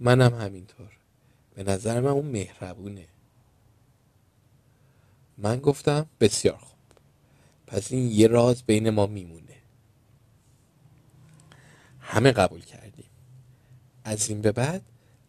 [0.00, 0.90] منم همینطور.
[1.54, 3.06] به نظر من اون مهربونه.
[5.38, 6.78] من گفتم بسیار خوب.
[7.66, 9.56] پس این یه راز بین ما میمونه.
[12.00, 13.10] همه قبول کردیم.
[14.04, 14.82] از این به بعد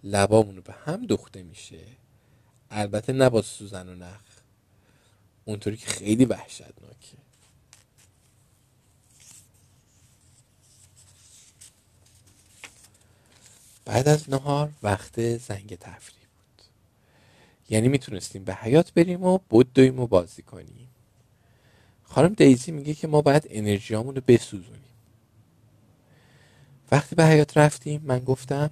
[0.03, 1.85] لبامونو به هم دوخته میشه.
[2.69, 4.21] البته نه با سوزن و نخ.
[5.45, 7.17] اونطوری که خیلی وحشتناکه.
[13.85, 16.24] بعد از نهار وقت زنگ تفریح.
[17.69, 20.87] یعنی می‌تونستیم به حیات بریم و بدویم و بازی کنیم.
[22.03, 24.81] خانم دیزی میگه که ما باید انرژیامون رو بسوزونیم.
[26.91, 28.69] وقتی به حیات رفتیم من گفتم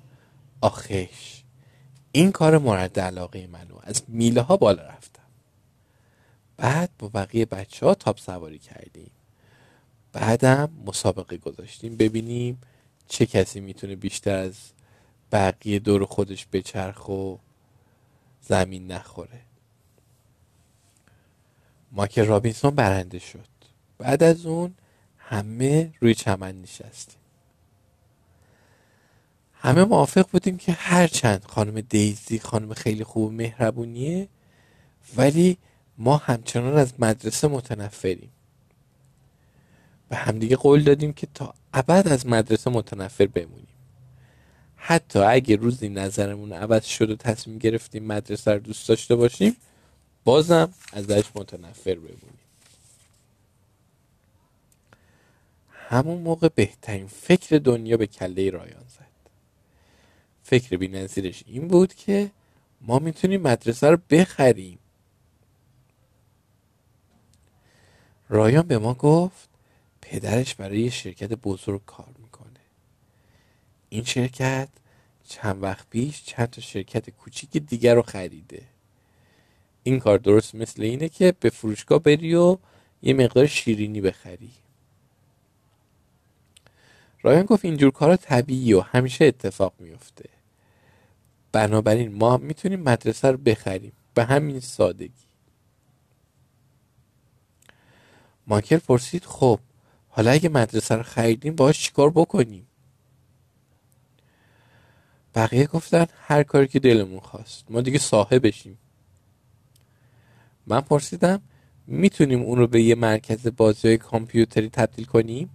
[0.62, 1.44] آخش
[2.12, 3.76] این کار مورد علاقه منو.
[3.84, 5.24] از میله ها بالا رفتم.
[6.58, 9.12] بعد با بقیه بچه ها تاپ سواری کردیم.
[10.14, 12.62] بعدم مسابقه گذاشتیم ببینیم
[13.08, 14.56] چه کسی می‌تونه بیشتر از
[15.32, 17.36] بقیه دور خودش بچرخ و
[18.48, 19.42] زمین نخوره.
[21.92, 23.48] ماکر رابینسون برنده شد.
[23.98, 24.74] بعد از اون
[25.18, 27.20] همه روی چمن نشستیم.
[29.54, 34.28] همه موافق بودیم که هرچند خانم دیزی خانم خیلی خوب مهربونیه
[35.18, 35.58] ولی
[35.98, 38.32] ما همچنان از مدرسه متنفریم.
[40.10, 43.73] به همدیگه قول دادیم که تا ابد از مدرسه متنفر بمونیم.
[44.86, 49.56] حتی اگه روزی نظرمون عوض شد و تصمیم گرفتیم مدرسه رو دوست داشته باشیم
[50.24, 52.40] بازم ازش متنفر بمونیم.
[55.70, 59.08] همون موقع بهترین فکر دنیا به کله رایان زد.
[60.44, 62.32] فکر بی نظیرش این بود که
[62.82, 64.80] ما می‌تونیم مدرسه رو بخریم.
[68.30, 69.50] رایان به ما گفت
[70.02, 72.23] پدرش برای شرکت بزرگ کار
[73.94, 74.70] این شرکت
[75.28, 78.62] چند وقت پیش چند تا شرکت کوچیک دیگر رو خریده.
[79.84, 82.58] این کار درست مثل اینه که به فروشگاه بری و
[83.02, 84.52] یه مقدار شیرینی بخری.
[87.22, 90.30] رایان گفت اینجور کارا طبیعی و همیشه اتفاق میفته
[91.52, 93.92] بنابراین ما می‌تونیم مدرسه رو بخریم.
[94.14, 95.24] به همین سادگی.
[98.48, 99.60] ماکر پرسید خب
[100.10, 102.68] حالا اگه مدرسه رو خریدیم باش چیکار بکنیم؟
[105.36, 107.66] بقیه گفتن هر کاری که دلمون خواست.
[107.70, 108.78] ما دیگه صاحبشیم.
[110.68, 111.42] من پرسیدم
[111.88, 115.50] می‌تونیم اون رو به یه مرکز بازی کامپیوتری تبدیل کنیم؟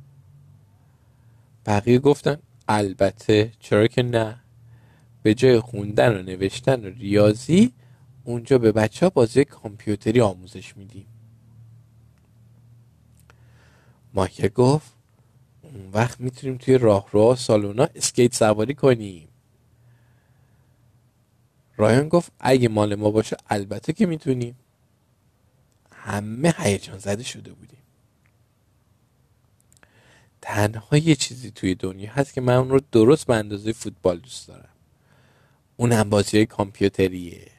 [1.67, 2.39] بقیه گفتن
[2.69, 3.53] البته.
[3.61, 4.41] چرا که نه.
[5.23, 7.73] به جای خوندن و نوشتن و ریاضی
[8.25, 11.07] اونجا به بچه ها بازی کامپیوتری آموزش میدیم.
[14.15, 14.93] مایکل گفت
[15.63, 19.29] اون وقت می‌تونیم توی راهروها سالونا اسکیت سواری کنیم.
[21.79, 24.57] رایان گفت اگه مال ما باشه البته که می‌تونیم.
[25.93, 27.79] همه هیجان زده شده بودیم.
[30.43, 34.49] تنها یه چیزی توی دنیا هست که من اون رو درست به اندازه فوتبال دوست
[34.49, 34.69] دارم.
[35.77, 37.51] اون هم بازی کامپیوتریه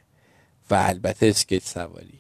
[0.70, 2.20] و البته اسکیت سواری.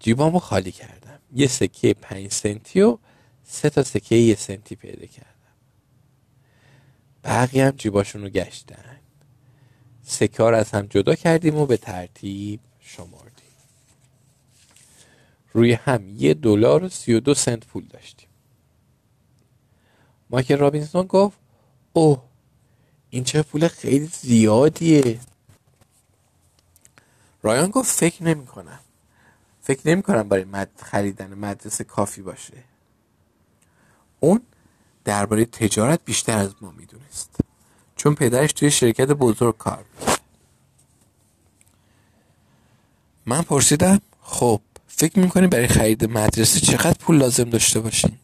[0.00, 1.18] جیبامو خالی کردم.
[1.34, 2.98] یه سکه پنج سنتی و
[3.44, 5.37] سه تا سکه یه سنتی پیدا کردم.
[7.28, 8.96] بقیه هم جیباشون رو گشتن.
[10.02, 13.28] سکه رو از هم جدا کردیم و به ترتیب شمردیم.
[15.52, 18.28] روی هم یه دلار و سی و دو سنت پول داشتیم.
[20.30, 21.38] مایکل رابینسون گفت
[21.92, 22.22] اوه
[23.10, 25.20] این چه پول خیلی زیادیه.
[27.42, 28.80] رایان گفت فکر نمی کنم
[29.62, 30.70] فکر نمی کنم برای مد...
[30.82, 32.64] خریدن مدرسه کافی باشه.
[34.20, 34.42] اون
[35.08, 37.40] درباره تجارت بیشتر از ما می‌دونست.
[37.96, 40.20] چون پدرش توی شرکت بزرگ کار می‌کرد.
[43.26, 48.20] من پرسیدم خب فکر می‌کنی برای خرید مدرسه چقدر پول لازم داشته باشیم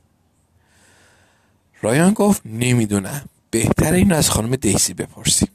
[1.83, 3.25] رایان گفت نمی‌دونم.
[3.51, 5.49] بهتر این از خانم دیسی بپرسیم.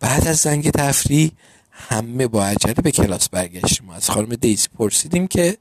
[0.00, 1.32] بعد از زنگ تفریح
[1.70, 3.88] همه با عجله به کلاس برگشتیم.
[3.88, 5.58] و از خانم دیسی پرسیدیم که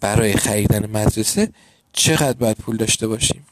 [0.00, 1.52] برای خریدن مدرسه
[1.96, 3.46] چقدر باید پول داشته باشیم؟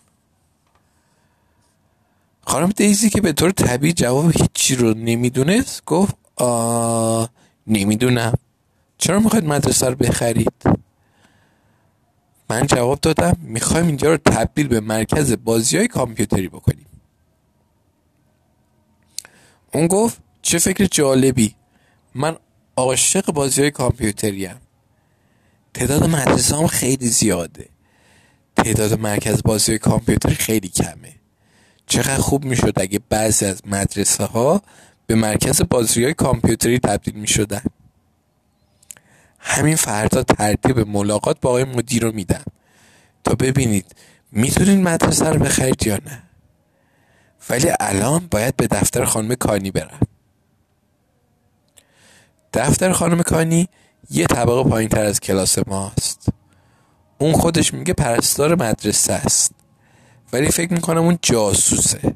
[2.46, 7.26] خانم دیزی که به طور طبیعی جواب هیچی رو نمی‌دونست گفت آ
[7.66, 8.35] نمی‌دونم.
[8.98, 10.52] چرا می‌خواید مدرسه رو بخرید؟
[12.50, 16.87] من جواب دادم می‌خوایم اینجا رو تبدیل به مرکز بازی های کامپیوتری بکنیم.
[19.74, 21.55] اون گفت چه فکر جالبی.
[22.14, 22.37] من
[22.76, 24.61] عاشق بازی های کامپیوتری هم.
[25.74, 27.72] تعداد مدرسه هم خیلی زیاده.
[28.57, 31.15] تعداد مرکز بازی های کامپیوتری خیلی کمه.
[31.87, 34.62] چقدر خوب می‌شد اگه بعضی از مدرسه ها
[35.07, 37.62] به مرکز بازی های کامپیوتری تبدیل می شدن
[39.38, 42.45] همین فردا ترتیب ملاقات با آقای مدیر رو میدم.
[43.25, 43.95] تا ببینید
[44.33, 46.23] می‌تونید مدرسه رو بخرید یا نه.
[47.51, 50.01] ولی الان باید به دفتر خانم کانی برم.
[52.55, 53.69] دفتر خانم کانی
[54.11, 56.29] یه طبقه پایین تر از کلاس ماست.
[57.23, 59.53] اون خودش میگه پرستار مدرسه است.
[60.33, 62.15] ولی فکر می‌کنم اون جاسوسه.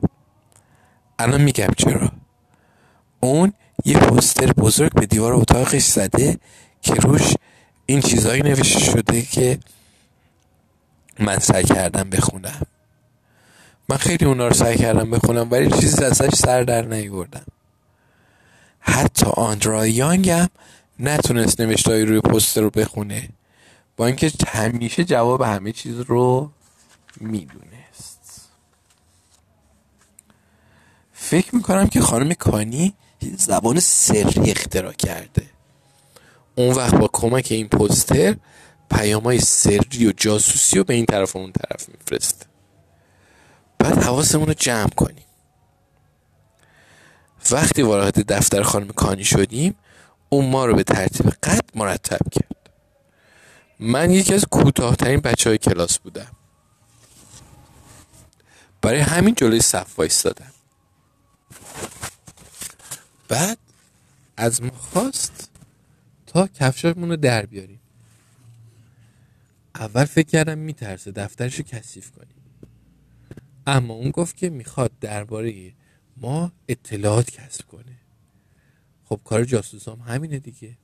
[1.19, 2.13] الان میگم چرا.
[3.21, 3.53] اون
[3.85, 6.39] یه پوستر بزرگ به دیوار اتاقش زده
[6.83, 7.35] که روش
[7.87, 9.59] این چیزهایی نوشته شده که
[11.19, 12.63] من سعی کردم بخونم.
[13.89, 17.47] من خیلی اونا رو سعی کردم بخونم ولی چیزی ازش سر در نیوردم.
[18.81, 20.49] حتی آندرا یانگ هم
[20.99, 23.29] نتونست نوشته روی پوستر رو بخونه.
[23.97, 26.51] با اینکه همیشه جواب همه چیز رو
[27.21, 28.49] می‌دونست.
[31.13, 32.95] فکر می‌کنم که خانم کانی
[33.37, 35.47] زبان سری اختراع کرده.
[36.55, 38.37] اون وقت با کمک این پوستر
[39.25, 42.47] های سری و جاسوسی رو به این طرف و اون طرف میفرست.
[43.79, 45.25] بعد حواسمون رو جمع کنیم.
[47.51, 49.75] وقتی وارد دفتر خانم کانی شدیم
[50.29, 52.56] اون ما رو به ترتیب قد مرتب کرد.
[53.81, 56.33] من یکی از کوتاهترین بچه های کلاس بودم.
[58.83, 60.53] برای همین جلوی صف وایستادم.
[63.29, 63.59] بعد
[64.37, 65.51] از ما خواست
[66.27, 67.81] تا کفشمون رو در بیاریم.
[69.75, 72.37] اول فکر کردم میترسه دفترشو کثیف کنیم.
[73.67, 75.73] اما اون گفت که می‌خواد درباره
[76.17, 77.99] ما اطلاعات کسب کنه.
[79.05, 80.79] خب کار جاسوس هم همینه دیگه.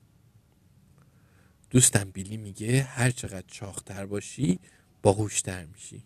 [1.72, 4.60] دوستم بیلی میگه هر چقدر چاقتر باشی
[5.02, 6.04] باهوشتر میشی.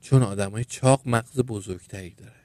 [0.00, 2.40] چون آدمای چاق مغز بزرگتری داره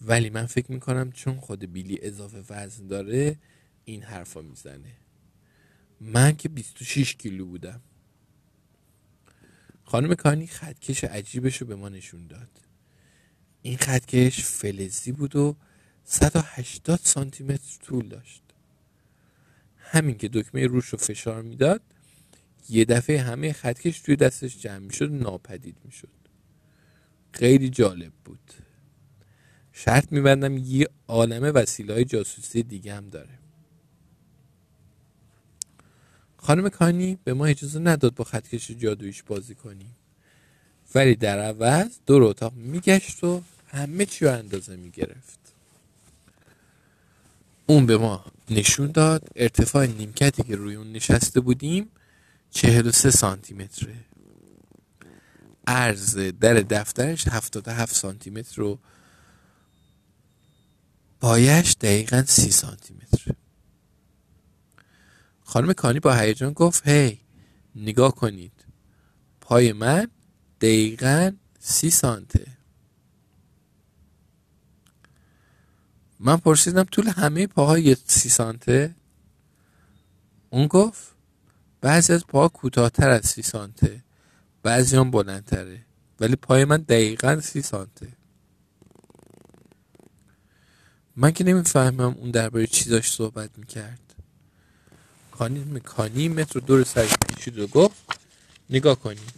[0.00, 3.38] ولی من فکر می‌کنم چون خود بیلی اضافه وزن داره
[3.84, 4.96] این حرفا می‌زنه.
[6.00, 7.80] من که 26 کیلو بودم.
[9.84, 12.60] خانم کانی خطکش عجیبش رو به ما نشون داد.
[13.62, 15.56] این خطکش فلزی بود و
[16.04, 18.49] 180 سانتی متر طول داشت.
[19.92, 21.82] همین که دکمه روش رو فشار می‌داد
[22.68, 26.08] یه دفعه همه خطکش توی دستش جمع می‌شد و ناپدید می‌شد.
[27.32, 28.52] خیلی جالب بود.
[29.72, 33.38] شرط میبندم یه عالم وسیله های جاسوسی دیگه هم داره.
[36.36, 39.96] خانم کانی به ما اجازه نداد با خطکش جادویش بازی کنیم.
[40.94, 45.39] ولی در عوض دور اتاق میگشت و همه چی رو اندازه می‌گرفت.
[47.70, 49.28] اون به ما نشون داد.
[49.36, 51.88] ارتفاع نیمکتی که روی اون نشسته بودیم
[52.50, 53.94] چهل و سه سانتی متره
[55.66, 58.78] عرض در دفترش هفتاد هفت سانتی متر و
[61.20, 63.32] پایش دقیقا سی سانتی متر
[65.44, 67.18] خانم کانی با هیجان گفت هی
[67.76, 68.64] نگاه کنید.
[69.40, 70.08] پای من
[70.60, 72.46] دقیقا سی سانته.
[76.20, 78.94] من پرسیدم طول همه پاهای سی سانته؟
[80.50, 81.02] اون گفت
[81.80, 84.02] بعضی از پاها کوتاهتر از سی سانته
[84.62, 85.80] بعضی هم بلندتره
[86.20, 88.08] ولی پای من دقیقا سی سانته.
[91.16, 94.14] من که نمی‌فهمم اون درباره چی داشت صحبت می‌کرد.
[95.30, 97.96] کانی مکانی متر دور سرش پیشید و گفت
[98.70, 99.32] نگاه کنید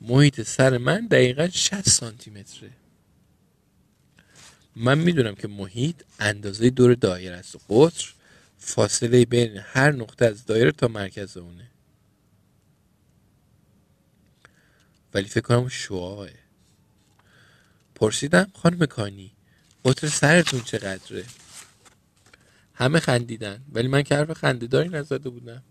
[0.00, 2.70] محیط سر من دقیقا 60 سانتی متره.
[4.76, 7.56] من می‌دونم که محیط اندازه دور دایره است.
[7.56, 8.12] و قطر
[8.58, 11.70] فاصله بین هر نقطه از دایره تا مرکز اونه.
[15.14, 16.34] ولی فکر کنم شعاعه.
[17.94, 19.32] پرسیدم خانم کانی
[19.84, 21.24] قطر سرتون چقدره؟
[22.74, 25.62] همه خندیدن ولی من که حرف خندهداری نزده بودم.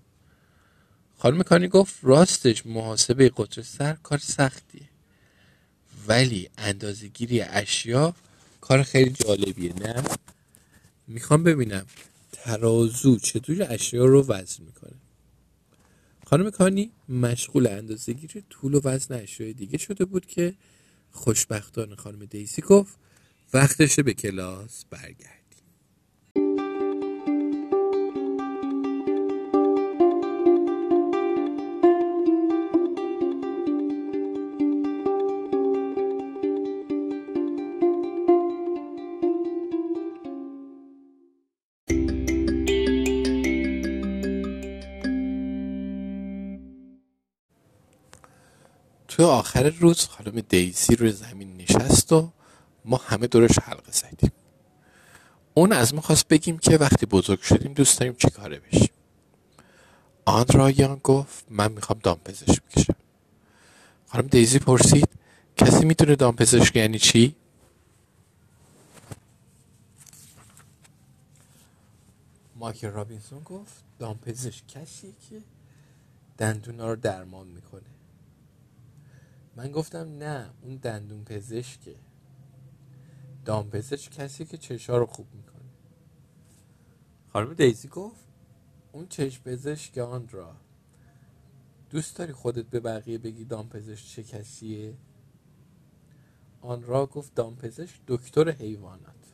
[1.18, 4.90] خانم کانی گفت راستش محاسبه قطر سر کار سختیه.
[6.08, 8.16] ولی اندازگیری اشیا
[8.64, 10.04] کار خیلی جالبیه نه؟
[11.08, 11.86] می‌خوام ببینم
[12.32, 14.96] ترازو چطور اشیا رو وزن می‌کنه.
[16.26, 20.54] خانم کانی مشغول اندازگیری طول و وزن اشیای دیگه شده بود که
[21.12, 22.98] خوشبختانه خانم دیسی گفت
[23.54, 25.43] وقتشه به کلاس برگرد
[49.24, 52.32] تو آخر روز خانم دیزی روی زمین نشست و
[52.86, 54.32] ما همه دورش حلقه زدیم.
[55.54, 58.90] اون از ما خواست بگیم که وقتی بزرگ شدیم دوست داریم چی کاره بشیم.
[60.26, 60.46] آن
[61.04, 62.96] گفت من می‌خوام دامپزشک بکشم.
[64.08, 65.10] خانم دیزی پرسید
[65.58, 67.36] کسی می‌تونه دامپزشک یعنی چی؟
[72.56, 75.42] مایکل رابینسون گفت دامپزشک کسیه که
[76.38, 77.93] دندونا رو درمان می‌کنه.
[79.56, 81.96] من گفتم نه اون دندون پزشکه.
[83.46, 85.54] دام پزشک کسی که چشا رو خوب می‌کنه.
[87.30, 88.26] خانم دیزی گفت؟
[88.92, 90.56] اون چشم پزشک آن را
[91.90, 94.98] دوست داری خودت به بقیه بگی دام پزشک چه کسیه؟
[96.62, 99.34] آن را گفت دام پزشک دکتر حیوانات.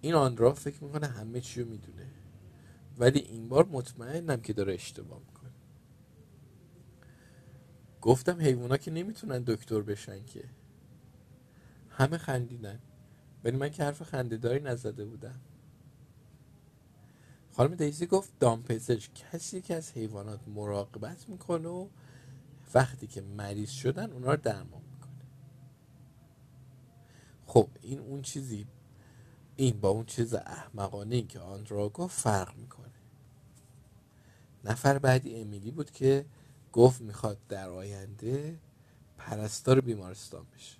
[0.00, 2.06] این آن را فکر می‌کنه همه چی رو می‌دونه.
[2.98, 5.37] ولی این بار مطمئنم که داره اشتباه می‌کنه.
[8.08, 10.44] گفتم حیوونا که نمی‌تونن دکتر بشن که.
[11.90, 12.78] همه خندیدن.
[13.44, 15.40] ولی من که حرف خندهداری نزده بودم.
[17.52, 21.88] خانم دیزی گفت دامپزشک کسی که از حیوانات مراقبت می‌کنه و
[22.74, 25.24] وقتی که مریض شدن اونا رو درمان می‌کنه.
[27.46, 28.66] خب این اون چیزی
[29.56, 32.88] این با اون چیز احمقانه ای که آن را گفت فرق می‌کنه.
[34.64, 36.26] نفر بعدی امیلی بود که
[36.78, 38.58] گفت می‌خواد در آینده
[39.16, 40.76] پرستار بیمارستان بشه.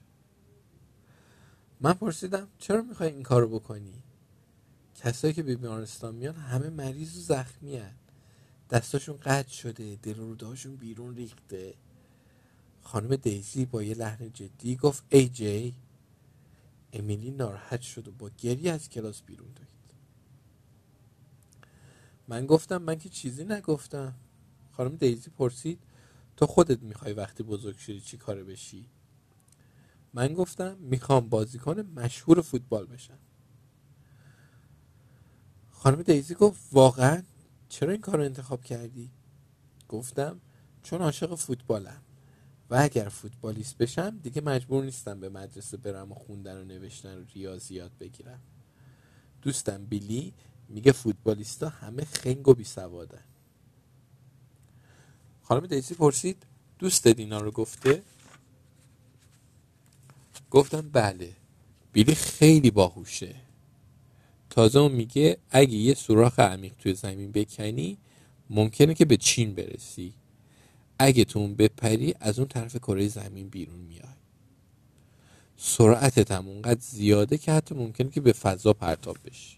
[1.80, 4.02] من پرسیدم چرا می‌خوای این کارو بکنی؟
[4.94, 7.94] کسایی که به بیمارستان میان همه مریض و زخمی هن.
[8.70, 10.34] دستاشون قطع شده دل
[10.80, 11.74] بیرون ریخته.
[12.82, 15.74] خانم دیزی با یه لحن جدی گفت ای جی
[16.92, 19.94] امیلی ناراحت شد و با گری از کلاس بیرون دوید.
[22.28, 24.14] من گفتم من که چیزی نگفتم.
[24.72, 25.87] خانم دیزی پرسید
[26.38, 28.86] تو خودت می‌خوای وقتی بزرگ شدی چی کاره بشی؟
[30.14, 33.18] من گفتم می‌خوام بازیکن مشهور فوتبال بشم.
[35.70, 37.22] خانم دیزی گفت واقعا؟
[37.68, 39.10] چرا این کار رو انتخاب کردی؟
[39.88, 40.40] گفتم
[40.82, 42.02] چون عاشق فوتبالم
[42.70, 47.24] و اگر فوتبالیست بشم دیگه مجبور نیستم به مدرسه برم و خوندن و نوشتن و
[47.34, 48.40] ریاضیات بگیرم.
[49.42, 50.34] دوستم بیلی
[50.68, 53.24] میگه فوتبالیستا همه خنگ و بیسوادن.
[55.48, 56.46] خانم دیزی پرسید
[56.78, 58.02] دوست اینا رو گفته؟
[60.50, 61.32] گفتم بله
[61.92, 63.34] بیلی خیلی باهوشه.
[64.50, 67.98] تازه اون میگه اگه یه سوراخ عمیق توی زمین بکنی
[68.50, 70.14] ممکنه که به چین برسی.
[70.98, 74.02] اگه تو اون بپری از اون طرف کره زمین بیرون میای.
[75.56, 79.56] سرعتت هم اونقدر زیاده که حتی ممکنه که به فضا پرتاب بشی.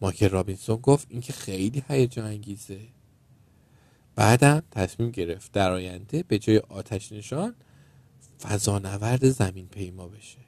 [0.00, 2.80] ماکر رابینسون گفت این که خیلی هیجان انگیزه
[4.14, 7.54] بعدم تصمیم گرفت در آینده به جای آتش نشان
[8.40, 10.38] فضانورد زمین پیما بشه.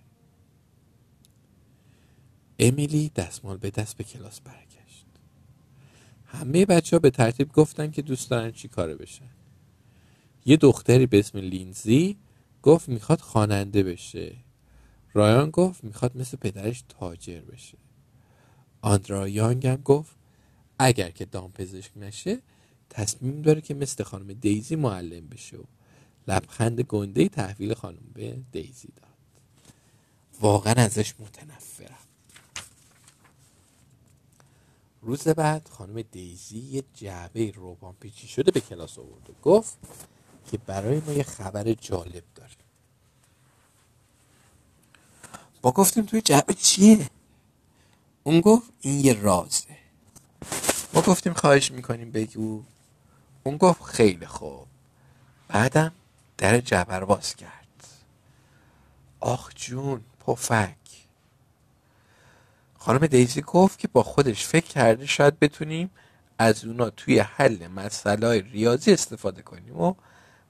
[2.58, 5.06] امیلی دستمال به دست به کلاس برگشت.
[6.26, 9.30] همه بچه ها به ترتیب گفتن که دوست دارن چی کاره بشن.
[10.44, 12.16] یه دختری به اسم لینزی
[12.62, 14.36] گفت می‌خواد خواننده بشه.
[15.12, 17.78] رایان گفت می‌خواد مثل پدرش تاجر بشه.
[18.82, 20.16] آندرا یانگ هم گفت
[20.78, 22.40] اگر که دامپزشک نشه
[22.94, 25.62] تصمیم داره که مثل خانم دیزی معلم بشه و
[26.28, 29.10] لبخند گنده تحویل خانم به دیزی داد.
[30.40, 31.98] واقعا ازش متنفرم.
[35.02, 39.78] روز بعد خانم دیزی یه جعبه روبان پیچی شده به کلاس آورد و گفت
[40.50, 42.50] که برای ما یه خبر جالب داره.
[45.62, 47.10] با گفتیم توی جعبه چیه؟
[48.24, 49.78] اون گفت این یه رازه.
[50.94, 52.62] ما گفتیم خواهش می‌کنیم بگو.
[53.44, 54.66] اون گفت خیلی خوب.
[55.48, 55.92] بعدم
[56.38, 57.88] در جبر باز کرد.
[59.20, 60.76] آخ جون پفک.
[62.78, 65.90] خانم دیزی گفت که با خودش فکر کرده شاید بتونیم
[66.38, 69.94] از اونا توی حل مسئله ریاضی استفاده کنیم و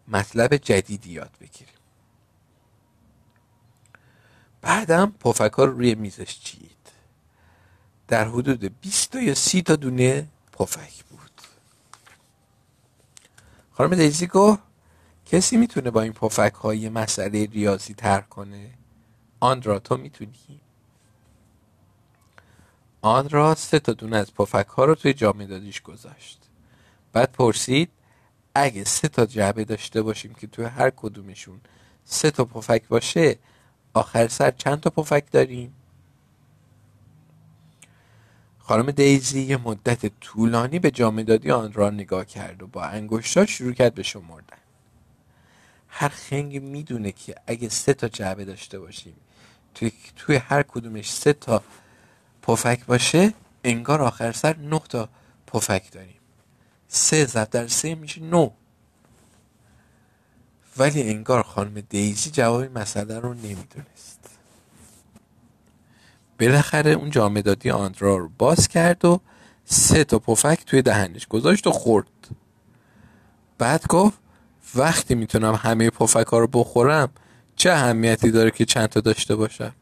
[0.09, 1.75] مطلب جدیدی یاد بگیریم.
[4.61, 6.71] بعدم پفک ها روی میزش چید.
[8.09, 11.14] در حدود 20 تا یا 30 تا دونه پفک بود.
[13.77, 14.63] خانم دیزی گفت
[15.27, 18.71] کسی می‌تونه با این پفک های مسئله ریاضی تر کنه؟
[19.41, 20.61] آن را تو می‌تونی؟
[23.03, 26.41] آن را سه تا دونه از پفک ها رو توی جامعه دادیش گذاشت.
[27.13, 27.91] بعد پرسید
[28.55, 31.61] اگه سه تا جعبه داشته باشیم که توی هر کدومشون
[32.05, 33.39] سه تا پفک باشه
[33.95, 35.75] آخر سر چند تا پفک داریم؟
[38.67, 43.73] خانم دیزی یه مدت طولانی به جامدادی آن را نگاه کرد و با انگشتاش شروع
[43.73, 44.57] کرد به شمردن.
[45.89, 49.15] هر خنگ می‌دونه که اگه سه تا جعبه داشته باشیم
[49.75, 51.63] توی, توی هر کدومش سه تا
[52.43, 53.35] پفک باشه
[53.65, 55.09] انگار آخر سر نه تا
[55.47, 56.21] پفک داریم.
[56.89, 58.51] سه ضرب در سه میشه نو
[60.77, 64.24] ولی انگار خانم دیزی جواب مسئله رو نمی‌دونست.
[66.39, 69.21] بالاخره اون جامدادی آندرا رو باز کرد و
[69.65, 72.29] سه تا پفک توی دهنش گذاشت و خورد.
[73.59, 74.19] بعد گفت
[74.75, 77.09] وقتی می‌تونم همه پفک ها رو بخورم
[77.57, 79.75] چه اهمیتی داره که چند تا داشته باشم؟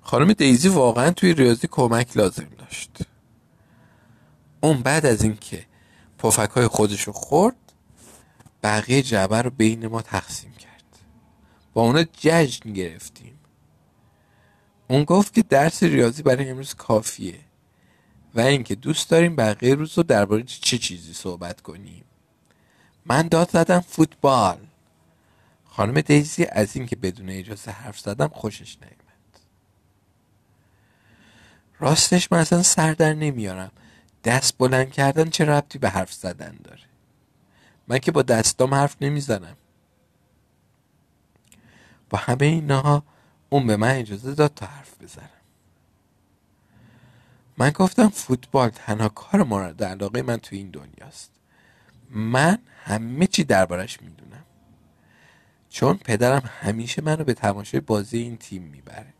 [0.00, 2.98] خانم دیزی واقعا توی ریاضی کمک لازم داشت.
[4.60, 5.66] اون بعد از اینکه
[6.18, 7.56] پفک های خودش رو خورد
[8.62, 10.52] بقیه جعبه رو بین ما تقسیم
[11.72, 13.38] با اونا جشن گرفتیم.
[14.88, 17.38] اون گفت که درس ریاضی برای امروز کافیه
[18.34, 22.04] و اینکه دوست داریم بقیه روز رو درباره چه چیزی صحبت کنیم.
[23.06, 24.58] من داد زدم فوتبال.
[25.64, 29.00] خانم دیزی از اینکه بدون اجازه حرف زدم خوشش نیامد
[31.78, 33.70] راستش من اصلا سر در نمیارم.
[34.24, 36.82] دست بلند کردن چه ربطی به حرف زدن داره؟
[37.88, 39.56] من که با دستام حرف نمی‌زنم.
[42.10, 43.02] با همه اینها
[43.50, 45.30] اون به من اجازه داد تا حرف بزنم.
[47.58, 51.30] من گفتم فوتبال تنها کار مورد علاقه من تو این دنیاست.
[52.10, 54.44] من همه چی دربارش می‌دونم.
[55.70, 59.14] چون پدرم همیشه منو به تماشای بازی این تیم می‌بره.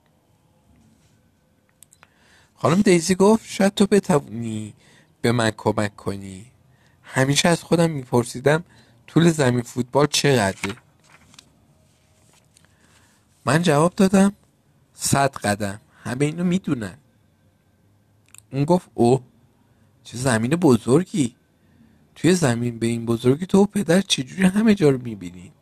[2.57, 4.74] خانم دیزی گفت شاید تو بتونی
[5.20, 6.47] به من کمک کنی.
[7.03, 8.64] همیشه از خودم میپرسیدم
[9.07, 10.74] طول زمین فوتبال چقدره؟
[13.45, 14.32] من جواب دادم
[14.95, 15.80] صد قدم.
[16.05, 16.99] همه اینو می‌دونن.
[18.53, 19.22] اون گفت اوه
[20.05, 21.36] چه زمین بزرگی.
[22.14, 25.53] توی زمین به این بزرگی تو پدر چجوری همه جا رو می‌بینید؟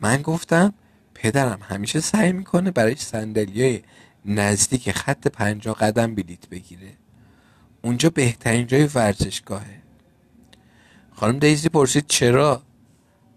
[0.00, 0.74] من گفتم
[1.14, 3.82] پدرم همیشه سعی می‌کنه برای های
[4.24, 6.92] نزدیک خط پنجاه قدم بلیت بگیره.
[7.82, 9.82] اونجا بهترین جای ورزشگاهه.
[11.12, 12.62] خانم دیزی پرسید چرا؟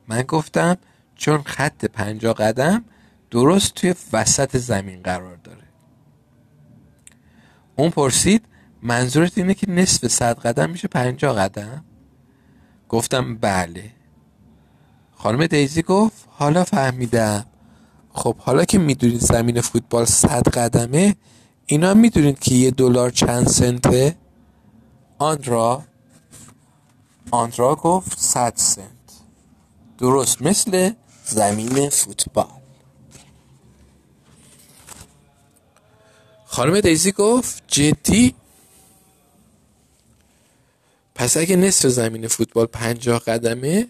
[0.07, 0.77] من گفتم
[1.19, 2.83] چون خط پنجاه قدم
[3.31, 5.63] درست توی وسط زمین قرار داره.
[7.75, 8.45] اون پرسید
[8.83, 11.85] منظورت اینه که نصف صد قدم میشه پنجاه قدم؟
[12.89, 13.91] گفتم بله.
[15.11, 17.45] خانم دیزی گفت حالا فهمیدم.
[18.09, 21.15] خب حالا که می‌دونید زمین فوتبال صد قدمه
[21.65, 24.15] اینا می‌دونید که یه دلار چند سنته؟
[25.17, 25.83] آندرا
[27.31, 28.85] آندرا گفت صد سنت.
[29.97, 30.91] درست مثل
[31.29, 32.47] زمین فوتبال.
[36.45, 38.35] خانم دیزی گفت جدی؟
[41.15, 43.87] پس اگه نصف زمین فوتبال پنجاه قدمه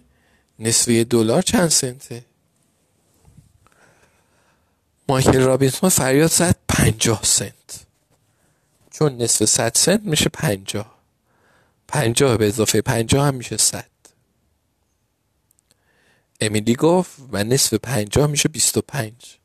[0.60, 2.26] نصف دلار چند سنته؟
[5.10, 7.86] مایکل رابینسون فریاد زد پنجاه سنت.
[8.92, 11.00] چون نصف صد سنت میشه پنجاه.
[11.88, 13.99] پنجاه به اضافه پنجاه هم میشه صد.
[16.42, 19.38] امیلی گفت و نصف پنجاه میشه بیست و پنج.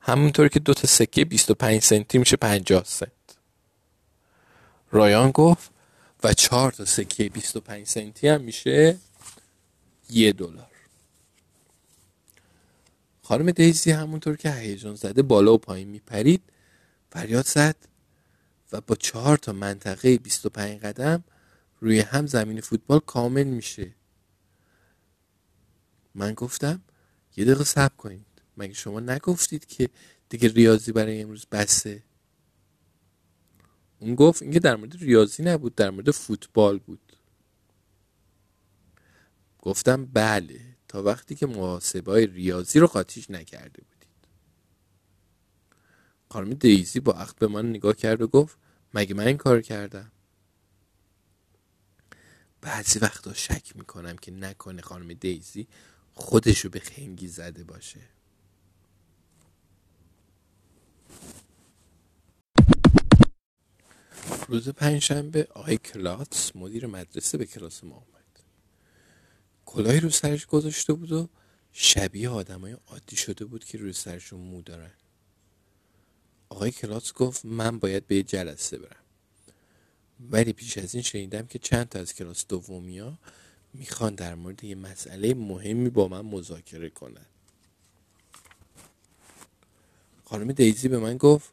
[0.00, 3.10] همونطور که دو تا سکه بیست و پنج سنتی میشه پنجاه سنت.
[4.90, 5.70] رایان گفت
[6.24, 8.98] و چهار تا سکه بیست و پنج سنتی هم میشه
[10.10, 10.66] یه دلار.
[13.22, 16.42] خانم دیزی همونطور که هیجان زده بالا و پایین میپرید
[17.10, 17.76] فریاد زد
[18.72, 21.24] و با چهار تا منطقه 25 قدم
[21.80, 23.90] روی هم زمین فوتبال کامل میشه.
[26.14, 26.82] من گفتم
[27.36, 28.26] یه دقیقه صبر کنید.
[28.56, 29.88] مگه شما نگفتید که
[30.28, 32.02] دیگه ریاضی برای امروز بسه؟
[33.98, 37.16] اون گفت اینکه در مورد ریاضی نبود در مورد فوتبال بود.
[39.58, 44.02] گفتم بله تا وقتی که محاسبه ریاضی رو قاطیش نکرده بودید.
[46.30, 48.58] خانم دیزی با عقد به من نگاه کرد و گفت
[48.94, 50.12] مگه من این کار کردم؟
[52.60, 55.68] بعضی وقتا شک می‌کنم که نکنه خانم دیزی
[56.14, 58.00] خودشو به خنگی زده باشه.
[64.48, 68.22] روز پنجشنبه آقای کلاتس مدیر مدرسه به کلاس ما آمد
[69.66, 71.28] کلاهی رو سرش گذاشته بود و
[71.72, 74.92] شبیه آدمای عادی شده بود که روی سرشون مو دارن.
[76.48, 79.02] آقای کلاتس گفت من باید به جلسه برم.
[80.20, 83.18] ولی پیش از این شنیدم که چند تا از کلاس دومیا
[83.74, 87.26] می‌خوان در مورد یه مسئله مهمی با من مذاکره کنن.
[90.24, 91.52] خانم دیزی به من گفت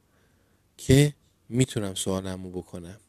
[0.78, 1.14] که
[1.50, 3.00] می‌تونم سوالمو بکنم.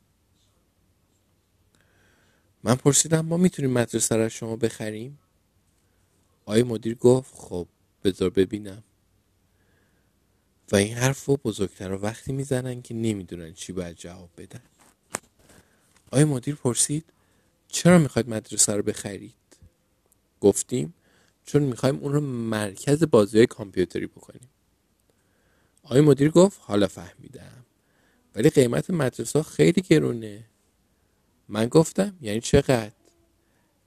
[2.62, 5.18] من پرسیدم ما می‌تونیم مدرسه را شما بخریم؟
[6.44, 7.68] آقای مدیر گفت خب
[8.04, 8.82] بذار ببینم.
[10.72, 14.62] و این حرف رو بزرگتر وقتی می‌زنن که نمی‌دونن چی باید جواب بدن.
[16.06, 17.04] آقای مدیر پرسید
[17.72, 19.34] چرا می‌خواید مدرسه رو بخرید؟
[20.40, 20.94] گفتیم
[21.44, 24.48] چون می‌خوایم اون رو مرکز بازی کامپیوتری بکنیم.
[25.82, 27.64] آقای مدیر گفت حالا فهمیدم.
[28.34, 30.44] ولی قیمت مدرسه خیلی گرونه.
[31.48, 32.92] من گفتم یعنی چقدر؟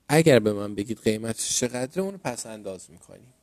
[0.07, 3.33] اگر به من بگید قیمتش چقدره اونو پس انداز می‌کنیم.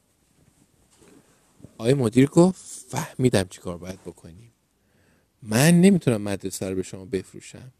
[1.78, 4.53] آقای مدیر گفت فهمیدم چی کار باید بکنیم.
[5.43, 7.72] من نمی‌تونم مدرسه رو به شما بفروشم.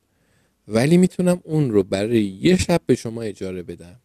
[0.73, 4.01] ولی می‌تونم اون رو برای یه شب به شما اجاره بدم.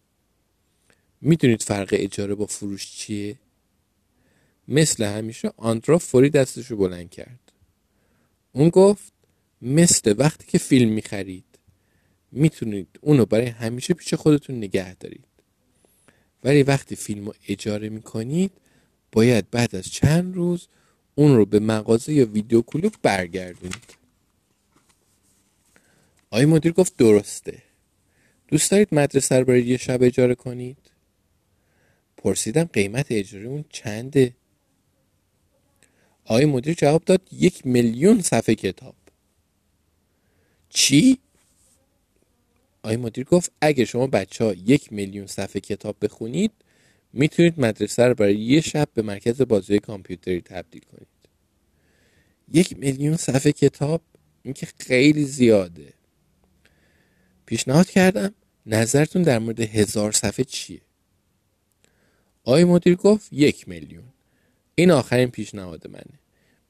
[1.21, 3.35] می‌دونید فرق اجاره با فروش چیه؟
[4.67, 7.39] مثل همیشه آندرا فوری دستش رو بلند کرد.
[8.51, 9.13] اون گفت
[9.61, 11.45] مثل وقتی که فیلم می‌خرید.
[12.31, 15.25] می‌تونید اونو برای همیشه پیش خودتون نگه دارید.
[16.43, 18.51] ولی وقتی فیلم رو اجاره می‌کنید
[19.11, 20.67] باید بعد از چند روز
[21.15, 23.94] اون رو به مغازه یا ویدیو کلوب برگردونید.
[26.35, 27.63] آقای مدیر گفت درسته.
[28.47, 30.77] دوست دارید مدرسه رو برای یه شب اجاره کنید؟
[32.17, 34.35] پرسیدم قیمت اجاره اون چنده؟
[36.25, 38.95] آقای مدیر جواب داد یک میلیون صفحه کتاب.
[40.69, 41.17] چی؟
[42.83, 46.51] آقای مدیر گفت اگه شما بچه ها یک میلیون صفحه کتاب بخونید
[47.13, 51.07] می‌تونید مدرسه رو برای یه شب به مرکز بازی کامپیوتری تبدیل کنید.
[52.53, 54.01] یک میلیون صفحه کتاب؟
[54.43, 55.94] این که خیلی زیاده.
[57.45, 58.33] پیشنهاد کردم
[58.65, 60.81] نظرتون در مورد هزار صفحه چیه؟
[62.43, 64.03] آقای مدیر گفت یک میلیون.
[64.75, 66.19] این آخرین پیشنهاد منه.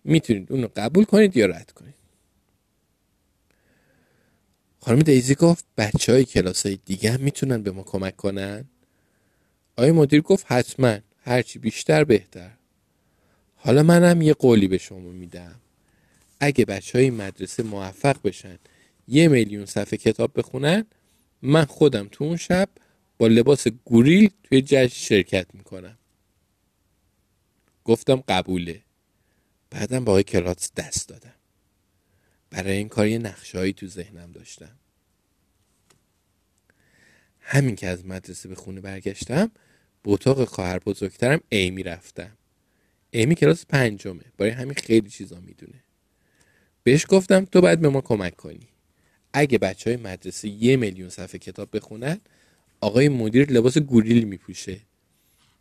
[0.04, 1.96] می‌تونید اونو قبول کنید یا رد کنید؟
[4.80, 8.66] خانم دیزی گفت بچه های کلاس های دیگه هم می‌تونن به ما کمک کنن؟
[9.78, 10.98] آقای مدیر گفت حتما.
[11.22, 12.52] هرچی بیشتر بهتر.
[13.56, 15.56] حالا منم یه قولی به شما میدم.
[16.40, 18.60] اگه بچه های مدرسه موفق بشن
[19.08, 20.86] یه میلیون صفحه کتاب بخونن
[21.42, 22.70] من خودم تو اون شب
[23.18, 25.98] با لباس گوریل توی جشن شرکت می‌کنم.
[27.84, 28.82] گفتم قبوله.
[29.70, 31.36] بعدم با آقای کلاتس دست دادم.
[32.50, 34.80] برای این کار یه نقشههایی تو ذهنم داشتم.
[37.40, 39.52] همین که از مدرسه به خونه برگشتم
[40.04, 42.38] به اتاق خواهر بزرگترم ایمی رفتم.
[43.12, 44.24] ایمی کلاس پنجمه.
[44.38, 45.84] برای همین خیلی چیزا می‌دونه.
[46.84, 48.68] بهش گفتم تو باید به ما کمک کنی.
[49.36, 52.22] اگه بچه های مدرسه یه میلیون صفحه کتاب بخونن
[52.82, 54.80] آقای مدیر لباس گوریل میپوشه.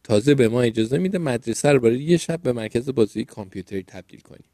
[0.05, 4.20] تازه به ما اجازه میده مدرسه رو برای یه شب به مرکز بازی کامپیوتری تبدیل
[4.20, 4.51] کنیم.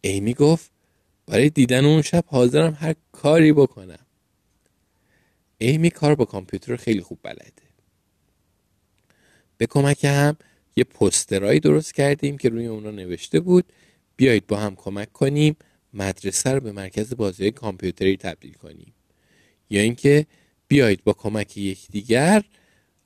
[0.00, 0.70] ایمی گفت
[1.26, 4.06] برای دیدن اون شب حاضرم هر کاری بکنم.
[5.58, 7.52] ایمی کار با کامپیوتر خیلی خوب بلده.
[9.56, 10.36] به کمک هم
[10.76, 13.64] یه پسترایی درست کردیم که روی اونا نوشته بود.
[14.16, 15.56] بیایید با هم کمک کنیم.
[15.94, 18.94] مدرسه رو به مرکز بازی کامپیوتری تبدیل کنیم.
[19.70, 20.26] یا اینکه
[20.68, 22.44] بیایید با کمک یکدیگر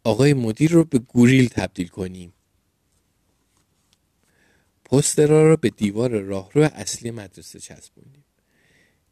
[0.04, 2.32] آقای مدیر رو به گوریل تبدیل کنیم.
[4.84, 8.24] پسترها رو به دیوار راهرو اصلی مدرسه چسبوندیم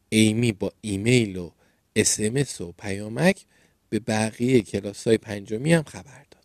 [0.09, 1.51] ایمی با ایمیل و
[1.95, 3.45] اسمس و پیامک
[3.89, 6.43] به بقیه کلاس های پنجمی هم خبر داد.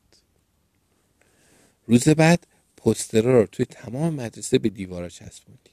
[1.87, 5.72] روز بعد پسترها رو توی تمام مدرسه به دیوارا چسبوندیم.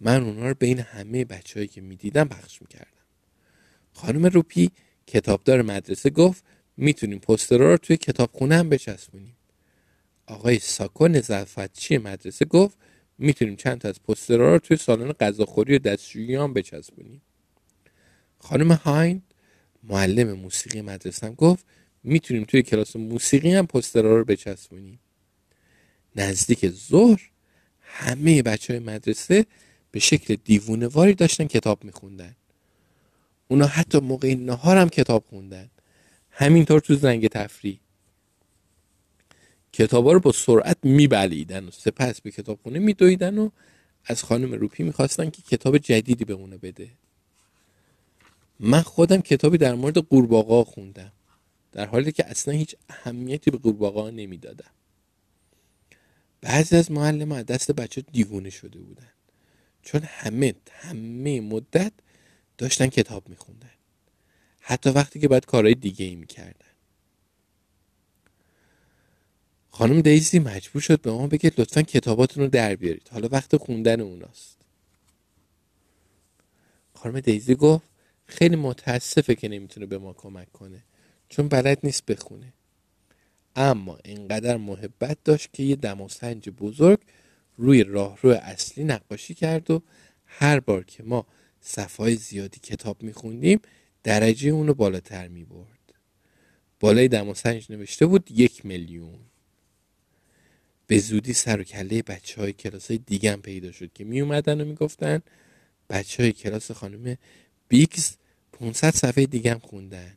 [0.00, 2.86] من اونا رو بین همه بچههایی که می‌دیدم پخش می‌کردم.
[3.92, 4.70] خانم روپی
[5.06, 6.44] کتابدار مدرسه گفت
[6.76, 9.36] می‌تونیم پسترها رو توی کتابخونه هم بچسبونیم.
[10.26, 12.78] آقای ساکو نظافتچی مدرسه گفت
[13.18, 17.22] می‌تونیم چند تا از پسترها رو توی سالن غذاخوری و دستشویی هم بچسبونیم.
[18.38, 19.22] خانم هایند
[19.82, 21.64] معلم موسیقی مدرسه هم گفت
[22.02, 25.00] می‌تونیم توی کلاس موسیقی هم پسترها رو بچسبونیم.
[26.16, 27.30] نزدیک ظهر
[27.80, 29.46] همه بچه های مدرسه
[29.90, 32.36] به شکل دیوونواری داشتن کتاب میخوندن.
[33.48, 35.70] اونا حتی موقع نهار هم کتاب خوندن.
[36.30, 37.78] همینطور تو زنگ تفریح.
[39.72, 43.50] کتابا رو با سرعت میبلیدن و سپس به کتابخونه میدویدن و
[44.04, 46.90] از خانم روپی می‌خواستن که کتاب جدیدی بمونه بده.
[48.60, 51.12] من خودم کتابی در مورد قورباغه خوندم
[51.72, 54.70] در حالی که اصلا هیچ اهمیتی به قورباغه نمی‌دادم.
[56.40, 59.08] بعضی از معلم دست بچه دیوونه شده بودن.
[59.82, 61.92] چون همه همه مدت
[62.58, 63.70] داشتن کتاب میخوندن.
[64.60, 66.66] حتی وقتی که باید کارهای دیگه ای می‌کردن.
[69.70, 73.08] خانم دیزی مجبور شد به ما بگه لطفا کتاباتون رو در بیارید.
[73.12, 74.56] حالا وقت خوندن اوناست.
[76.94, 77.84] خانم دیزی گفت
[78.26, 80.82] خیلی متاسفه که نمی‌تونه به ما کمک کنه.
[81.28, 82.52] چون بلد نیست بخونه.
[83.56, 86.98] اما اینقدر محبت داشت که یه دماسنج بزرگ
[87.60, 89.82] روی راهرو اصلی نقاشی کرد و
[90.26, 91.26] هر بار که ما
[91.60, 93.60] صفحه زیادی کتاب میخوندیم
[94.02, 95.94] درجه اونو بالاتر می‌برد.
[96.80, 99.18] بالای دماسنج نوشته بود یک میلیون.
[100.86, 104.20] به زودی سر و کله بچه های کلاس های دیگه هم پیدا شد که می
[104.20, 105.22] اومدن و می‌گفتن
[105.90, 107.16] بچه های کلاس خانم
[107.68, 108.16] بیکس
[108.52, 110.16] 500 صفحه دیگه هم خوندن.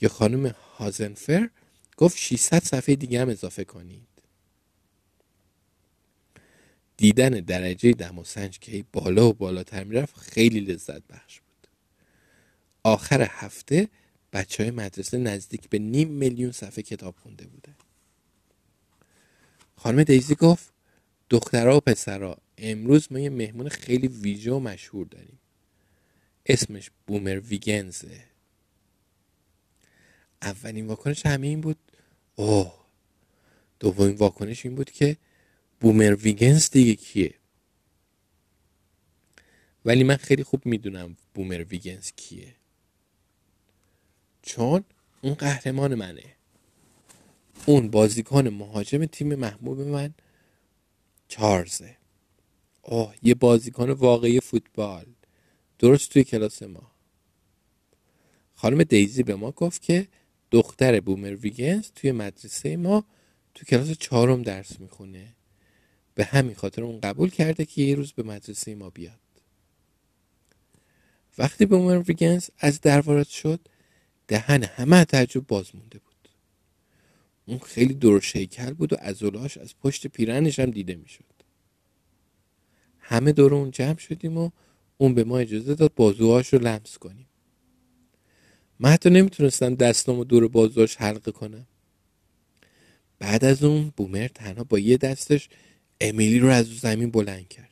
[0.00, 0.46] یا خانم
[0.76, 1.50] هازنفر
[1.96, 4.11] گفت 600 صفحه دیگه هم اضافه کنید.
[7.02, 8.22] دیدن درجه دم
[8.60, 11.66] که بالا و بالاتر می‌رفت خیلی لذت بخش بود.
[12.82, 13.88] آخر هفته
[14.32, 17.74] بچه های مدرسه نزدیک به نیم میلیون صفحه کتاب خونده بوده.
[19.76, 20.72] خانم دیزی گفت
[21.30, 25.38] دخترها و پسرها امروز ما یه مهمون خیلی ویژه و مشهور داریم.
[26.46, 28.24] اسمش بومر ویگنزه.
[30.42, 31.78] اولین واکنش همه این بود
[32.36, 32.74] اوه.
[33.80, 35.16] دومین واکنش این بود که
[35.82, 37.34] بومر ویگنز دیگه کیه؟
[39.84, 42.54] ولی من خیلی خوب می‌دونم بومر ویگنز کیه.
[44.42, 44.84] چون
[45.22, 46.36] اون قهرمان منه.
[47.66, 50.14] اون بازیکن مهاجم تیم محبوب من
[51.28, 51.96] چارزه
[52.82, 55.06] اوه یه بازیکن واقعی فوتبال.
[55.78, 56.90] درست توی کلاس ما.
[58.54, 60.08] خانم دیزی به ما گفت که
[60.50, 63.04] دختر بومر ویگنز توی مدرسه ما
[63.54, 65.34] تو کلاس چهارم درس می‌خونه.
[66.14, 69.18] به همین خاطر اون قبول کرده که یه روز به مدرسه ما بیاد.
[71.38, 73.60] وقتی بومر ویگنز از در شد
[74.28, 76.28] دهن همه تعجب باز مونده بود.
[77.46, 81.24] اون خیلی درشت هیکل بود و عضلاش از پشت پیرنش هم دیده می‌شد.
[82.98, 84.50] همه دور اون جمع شدیم و
[84.98, 87.26] اون به ما اجازه داد بازوهاش رو لمس کنیم.
[88.78, 91.66] من حتی نمی‌تونستم دستم و دور بازوهاش حلقه کنم.
[93.18, 95.48] بعد از اون بومر تنها با یه دستش
[96.02, 97.68] امیلی رو از زمین بلند کرد.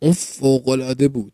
[0.00, 1.32] اون فوقالعاده بود.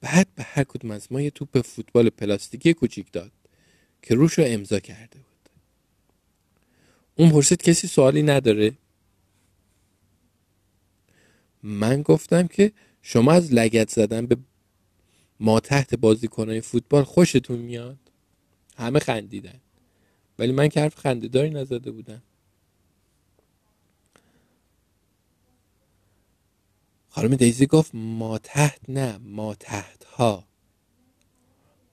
[0.00, 3.32] بعد به هر کدوم از ما یه توپ فوتبال پلاستیکی کوچیک داد
[4.02, 5.48] که روش رو امضا کرده بود.
[7.14, 8.72] اون پرسید کسی سوالی نداره؟
[11.62, 14.36] من گفتم که شما از لگت زدن به
[15.40, 17.98] ما تحت بازیکنهای فوتبال خوشتون میاد؟
[18.76, 19.60] همه خندیدن.
[20.38, 22.22] ولی من که حرف خندهداری نزده بودم.
[27.12, 30.48] خانم دیزی گفت ما تحت نه ما تحت ها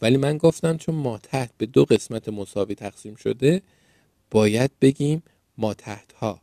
[0.02, 3.62] ولی من گفتم چون ما تحت به دو قسمت مساوی تقسیم شده
[4.32, 5.24] باید بگیم
[5.58, 6.42] ما تحت ها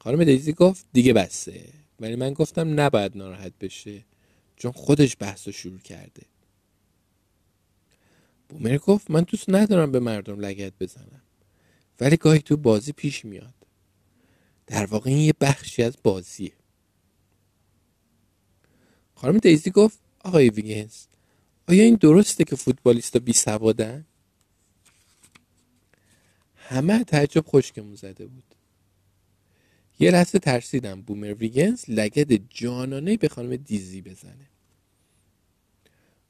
[0.00, 4.04] خانم دیزی گفت دیگه بسته ولی من گفتم نباید ناراحت بشه
[4.56, 6.22] چون خودش بحث رو شروع کرده.
[8.48, 11.22] بومر گفت من دوست ندارم به مردم لگت بزنم.
[12.00, 13.54] ولی گاهی تو بازی پیش میاد.
[14.66, 16.55] در واقع این یه بخشی از بازیه.
[19.16, 21.04] خانم دیزی گفت آقای ویگنز
[21.68, 24.04] آیا این درسته که فوتبالیستا بی سوادن؟
[26.56, 28.54] همه تعجب خشکمون زده بود.
[29.98, 34.48] یه لحظه ترسیدم بومر ویگنز لگد جانانه به خانم دیزی بزنه.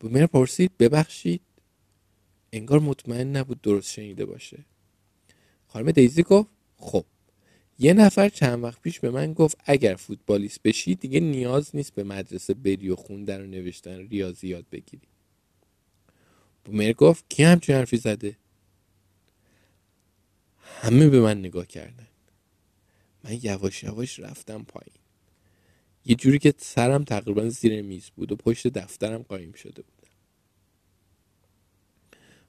[0.01, 1.41] بومر پرسید ببخشید؟
[2.53, 4.64] انگار مطمئن نبود درست شنیده باشه.
[5.68, 7.05] خانم دیزی گفت خب.
[7.79, 12.05] یه نفر چند وقت پیش به من گفت اگر فوتبالیست بشی دیگه نیاز نیست به
[12.05, 15.09] مدرسه بری و خوندن و نوشتن ریاضی یاد بگیری.
[16.64, 18.37] بومر گفت کی همچین حرفی زده؟
[20.59, 22.07] همه به من نگاه کردن.
[23.24, 24.97] من یواش یواش رفتم پایین.
[26.05, 30.12] یه جوری که سرم تقریبا زیر میز بود و پشت دفترم قایم شده بودم.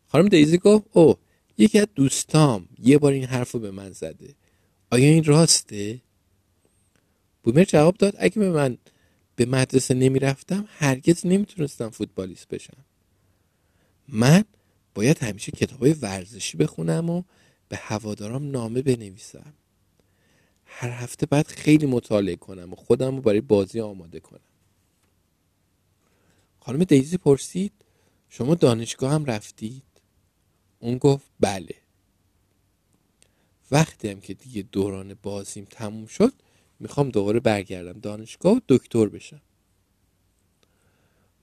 [0.07, 1.17] خانم دیزی گفت او
[1.57, 4.35] یکی از دوستام یه بار این حرف رو به من زده.
[4.91, 6.01] آیا این راسته؟
[7.43, 8.77] بومر جواب داد اگه به من
[9.35, 12.85] به مدرسه نمی‌رفتم هرگز نمی‌تونستم فوتبالیست بشم
[14.07, 14.43] من
[14.95, 17.23] باید همیشه کتاب ورزشی بخونم و
[17.69, 19.53] به هوادارام نامه بنویسم
[20.65, 24.39] هر هفته بعد خیلی مطالعه کنم و خودم رو برای بازی آماده کنم
[26.59, 27.71] خانم دیزی پرسید
[28.29, 29.83] شما دانشگاه هم رفتید؟
[30.79, 31.75] اون گفت بله
[33.71, 36.33] وقتی هم که دیگه دوران بازیم تموم شد
[36.79, 39.41] می‌خوام دوباره برگردم دانشگاه و دکتر بشم.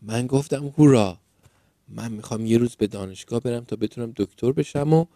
[0.03, 1.19] من گفتم هورا
[1.89, 5.07] من می‌خوام یه روز به دانشگاه برم تا بتونم دکتر بشم و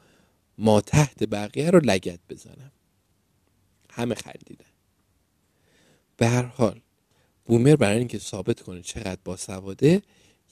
[0.59, 2.73] ما تحت بقیه رو لگت بزنم.
[3.91, 4.65] همه خندیدن.
[6.17, 6.81] به هر حال
[7.45, 10.03] بومر برای اینکه ثابت کنه چقدر باسواده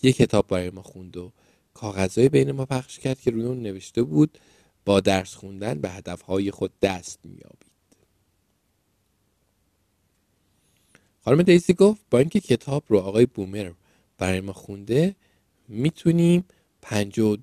[0.02, 1.32] یه کتاب برای ما خوند و
[1.74, 4.38] کاغذهای بین ما پخش کرد که روی اون نوشته بود
[4.86, 7.66] با درس خوندن به هدفهای خود دست میابید
[11.24, 13.72] خانم دیزی گفت با اینکه کتاب رو آقای بومر
[14.18, 15.16] برای ما خونده
[15.68, 16.44] می‌تونیم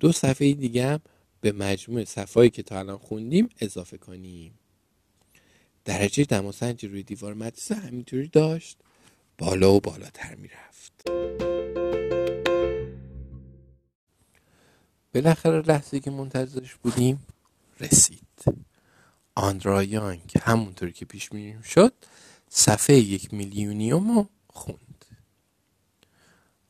[0.00, 1.00] دو صفحه دیگه هم
[1.40, 4.58] به مجموع صفحه‌ای که تا الان خوندیم اضافه کنیم.
[5.84, 8.78] درجه دماسنج روی دیوار مدرسه همینطوری داشت
[9.38, 11.08] بالا و بالاتر می‌رفت.
[15.14, 17.26] بالاخره لحظه که منتظرش بودیم
[17.80, 18.20] رسید.
[19.34, 21.92] آندرایان که همونطوری که پیش میریم شد
[22.48, 25.04] صفحه یک میلیونیوم رو خوند.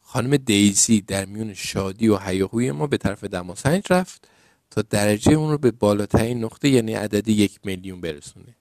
[0.02, 4.28] خانم دیزی در میون شادی و هیاهوی ما به طرف دماسنج رفت
[4.70, 8.56] تا درجه اون رو به بالاترین نقطه یعنی عدد یک میلیون برسونه.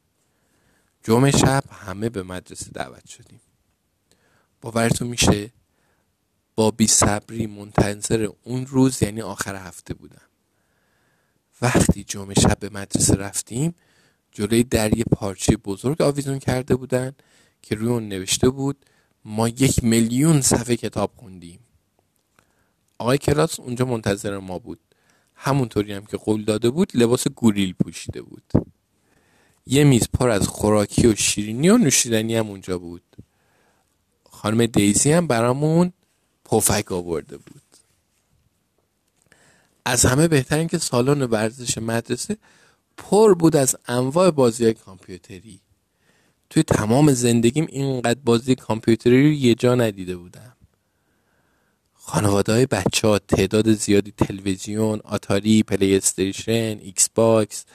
[1.03, 3.41] جمعه شب همه به مدرسه دعوت شدیم.
[4.61, 5.51] باورتون میشه؟
[6.55, 10.21] با بی صبری منتظر اون روز یعنی آخر هفته بودم.
[11.61, 13.75] وقتی جمعه شب به مدرسه رفتیم
[14.31, 17.11] جلوی در یه پارچه بزرگ آویزون کرده بودن
[17.61, 18.85] که روی اون نوشته بود
[19.25, 21.59] ما یک میلیون صفحه کتاب خوندیم.
[22.97, 24.79] آقای کلاس اونجا منتظر ما بود.
[25.35, 28.51] همونطوری هم که قول داده بود لباس گوریل پوشیده بود.
[29.65, 33.03] یه میز پر از خوراکی و شیرینی و نوشیدنی هم اونجا بود.
[34.29, 35.93] خانم دیزی هم برامون
[36.45, 37.72] پفک آورده بود.
[39.85, 42.37] از همه بهتر این که سالن ورزش مدرسه
[42.97, 45.59] پر بود از انواع بازی کامپیوتری.
[46.49, 50.55] توی تمام زندگیم اینقدر بازی کامپیوتری رو یه جا ندیده بودم.
[51.93, 57.65] خانواده های بچه ها تعداد زیادی تلویزیون، آتاری، PlayStation، Xbox،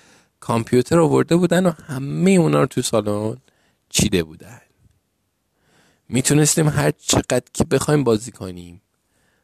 [0.41, 3.37] کامپیوتر آورده بودن و همه اونا رو تو سالن
[3.89, 4.61] چیده بودن.
[6.09, 8.83] می‌تونستیم هر چقدر که بخوایم بازی کنیم.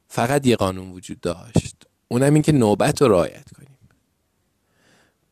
[0.08, 1.86] فقط یه قانون وجود داشت.
[2.08, 3.78] اونم این که نوبت رو رعایت کنیم.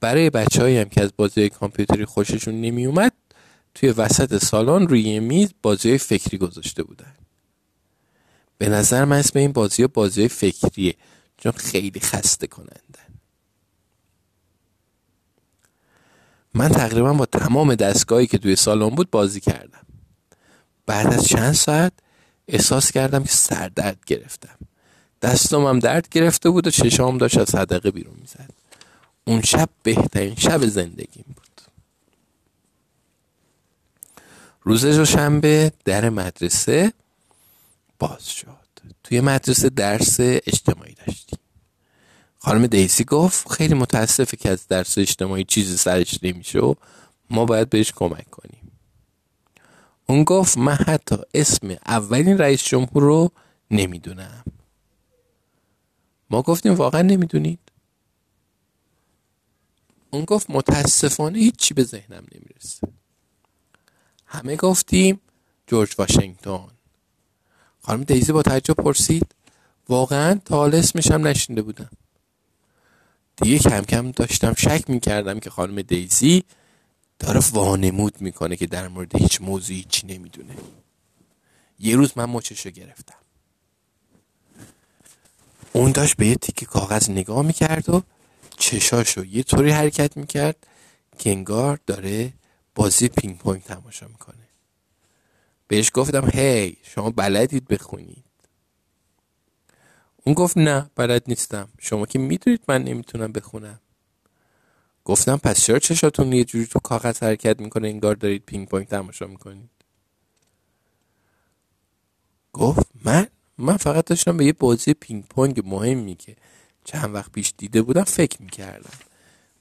[0.01, 3.13] برای بچه هم که از بازی کامپیوتری خوششون نمی اومد
[3.75, 7.15] توی وسط سالن روی میز بازی فکری گذاشته بودن.
[8.59, 10.95] به نظر من اسم این بازی بازی فکریه
[11.37, 13.19] چون خیلی خسته کنندن.
[16.55, 19.87] من تقریبا با تمام دستگاهی که توی سالن بود بازی کردم.
[20.87, 21.93] بعد از چند ساعت
[22.49, 24.59] احساس کردم که سردرد گرفتم.
[25.23, 28.51] دستم هم درد گرفته بود و چشام داشت از صدقه بیرون می‌زد.
[29.25, 31.61] اون شب بهترین شب زندگیم بود.
[34.63, 36.93] روز شنبه در مدرسه
[37.99, 38.49] باز شد.
[39.05, 41.39] توی مدرسه درس اجتماعی داشتیم.
[42.39, 46.75] خانم دیسی گفت خیلی متاسفه که از درس اجتماعی چیزی سرش نمیشه و
[47.31, 48.73] ما باید بهش کمک کنیم.
[50.07, 53.31] اون گفت من حتی اسم اولین رئیس جمهور رو
[53.71, 54.45] نمی‌دونم.
[56.33, 57.59] ما گفتیم واقعا نمی‌دونید.
[60.11, 62.89] اون گفت متاسفانه هیچی به ذهنم نمی‌رسه.
[64.27, 65.21] همه گفتیم
[65.67, 66.69] جورج واشنگتن.
[67.81, 69.35] خانم دیزی با تعجب پرسید
[69.89, 71.91] واقعا تا حالا اسمش هم نشینده بودم.
[73.37, 76.45] دیگه کم کم داشتم شک می‌کردم که خانم دیزی
[77.19, 80.55] داره وانمود می‌کنه که در مورد هیچ موضوعی چی نمی‌دونه.
[81.79, 83.22] یه روز من مچشو گرفتم.
[85.73, 88.03] اون داشت به یه تیکه کاغذ نگاه می‌کرد و
[88.59, 90.67] چشاشو یه طوری حرکت می‌کرد
[91.19, 92.33] که انگار داره
[92.75, 94.49] بازی پینگ پونگ تماشا می‌کنه.
[95.69, 98.25] بهش گفتم هی شما بلدید بخونید.
[100.25, 101.69] اون گفت نه بلد نیستم.
[101.79, 103.81] شما که می‌دونید من نمی‌تونم بخونم.
[105.05, 109.27] گفتم پس چرا چشاتون یه جوری تو کاغذ حرکت می‌کنه انگار دارید پینگ پونگ تماشا
[109.27, 109.71] می‌کنید؟
[112.53, 113.27] گفت من
[113.59, 116.37] من فقط داشتم به یه بازی پینگ پونگ مهمی که
[116.85, 118.99] چند وقت پیش دیده بودم فکر می‌کردم.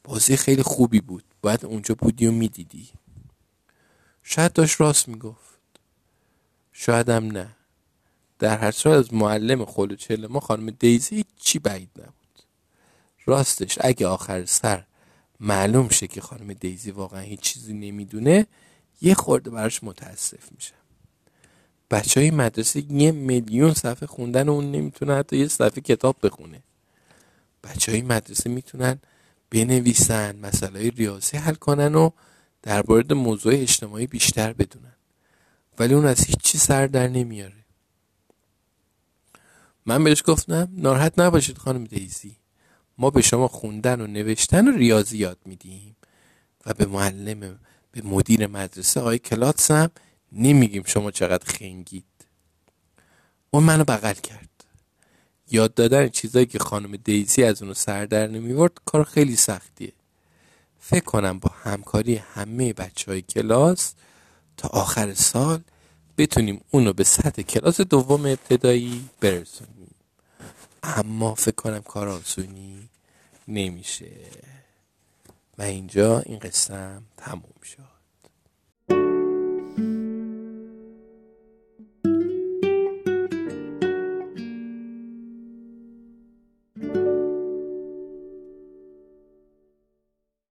[0.03, 1.23] بازی خیلی خوبی بود.
[1.41, 2.89] باید اونجا بودی و می‌دیدی.
[4.23, 5.59] شاید داشت راست می‌گفت.
[6.73, 7.55] شاید هم نه.
[8.39, 9.65] در هر صورت از معلم
[9.97, 12.43] چله ما خانم دیزی چی بعید نبود.
[13.25, 14.85] راستش اگه آخر سر
[15.39, 18.47] معلوم شه که خانم دیزی واقعا هیچ چیزی نمی‌دونه
[19.01, 20.73] یه خورده براش متاسف میشه
[21.91, 26.63] بچه های مدرسه یه میلیون صفحه خوندن و اون نمی‌تونه حتی یه صفحه کتاب بخونه.
[27.63, 28.99] بچه های مدرسه می‌تونن
[29.49, 32.09] بنویسن مسئله ریاضی حل کنن و
[32.61, 34.95] در مورد موضوع اجتماعی بیشتر بدونن.
[35.79, 37.65] ولی اون از هیچی سر در نمیاره.
[39.85, 42.35] من بهش گفتم ناراحت نباشید خانم دیزی.
[42.97, 45.95] ما به شما خوندن و نوشتن و ریاضی یاد میدیم.
[46.65, 47.59] و به معلم
[47.91, 49.89] به مدیر مدرسه آقای کلاتس هم
[50.31, 52.03] نمیگیم شما چقدر خنگید.
[53.51, 54.49] اون منو بغل کرد.
[55.51, 59.93] یاد دادن چیزایی که خانم دیزی از اونو سر در نمیورد کار خیلی سختیه.
[60.79, 63.93] فکر کنم با همکاری همه بچه های کلاس
[64.57, 65.61] تا آخر سال
[66.17, 69.95] بتونیم اونو به سطح کلاس دوم ابتدایی برسونیم.
[70.83, 72.89] اما فکر کنم کار آسونی
[73.47, 74.11] نمیشه.
[75.57, 77.90] و اینجا این قسم تموم شد.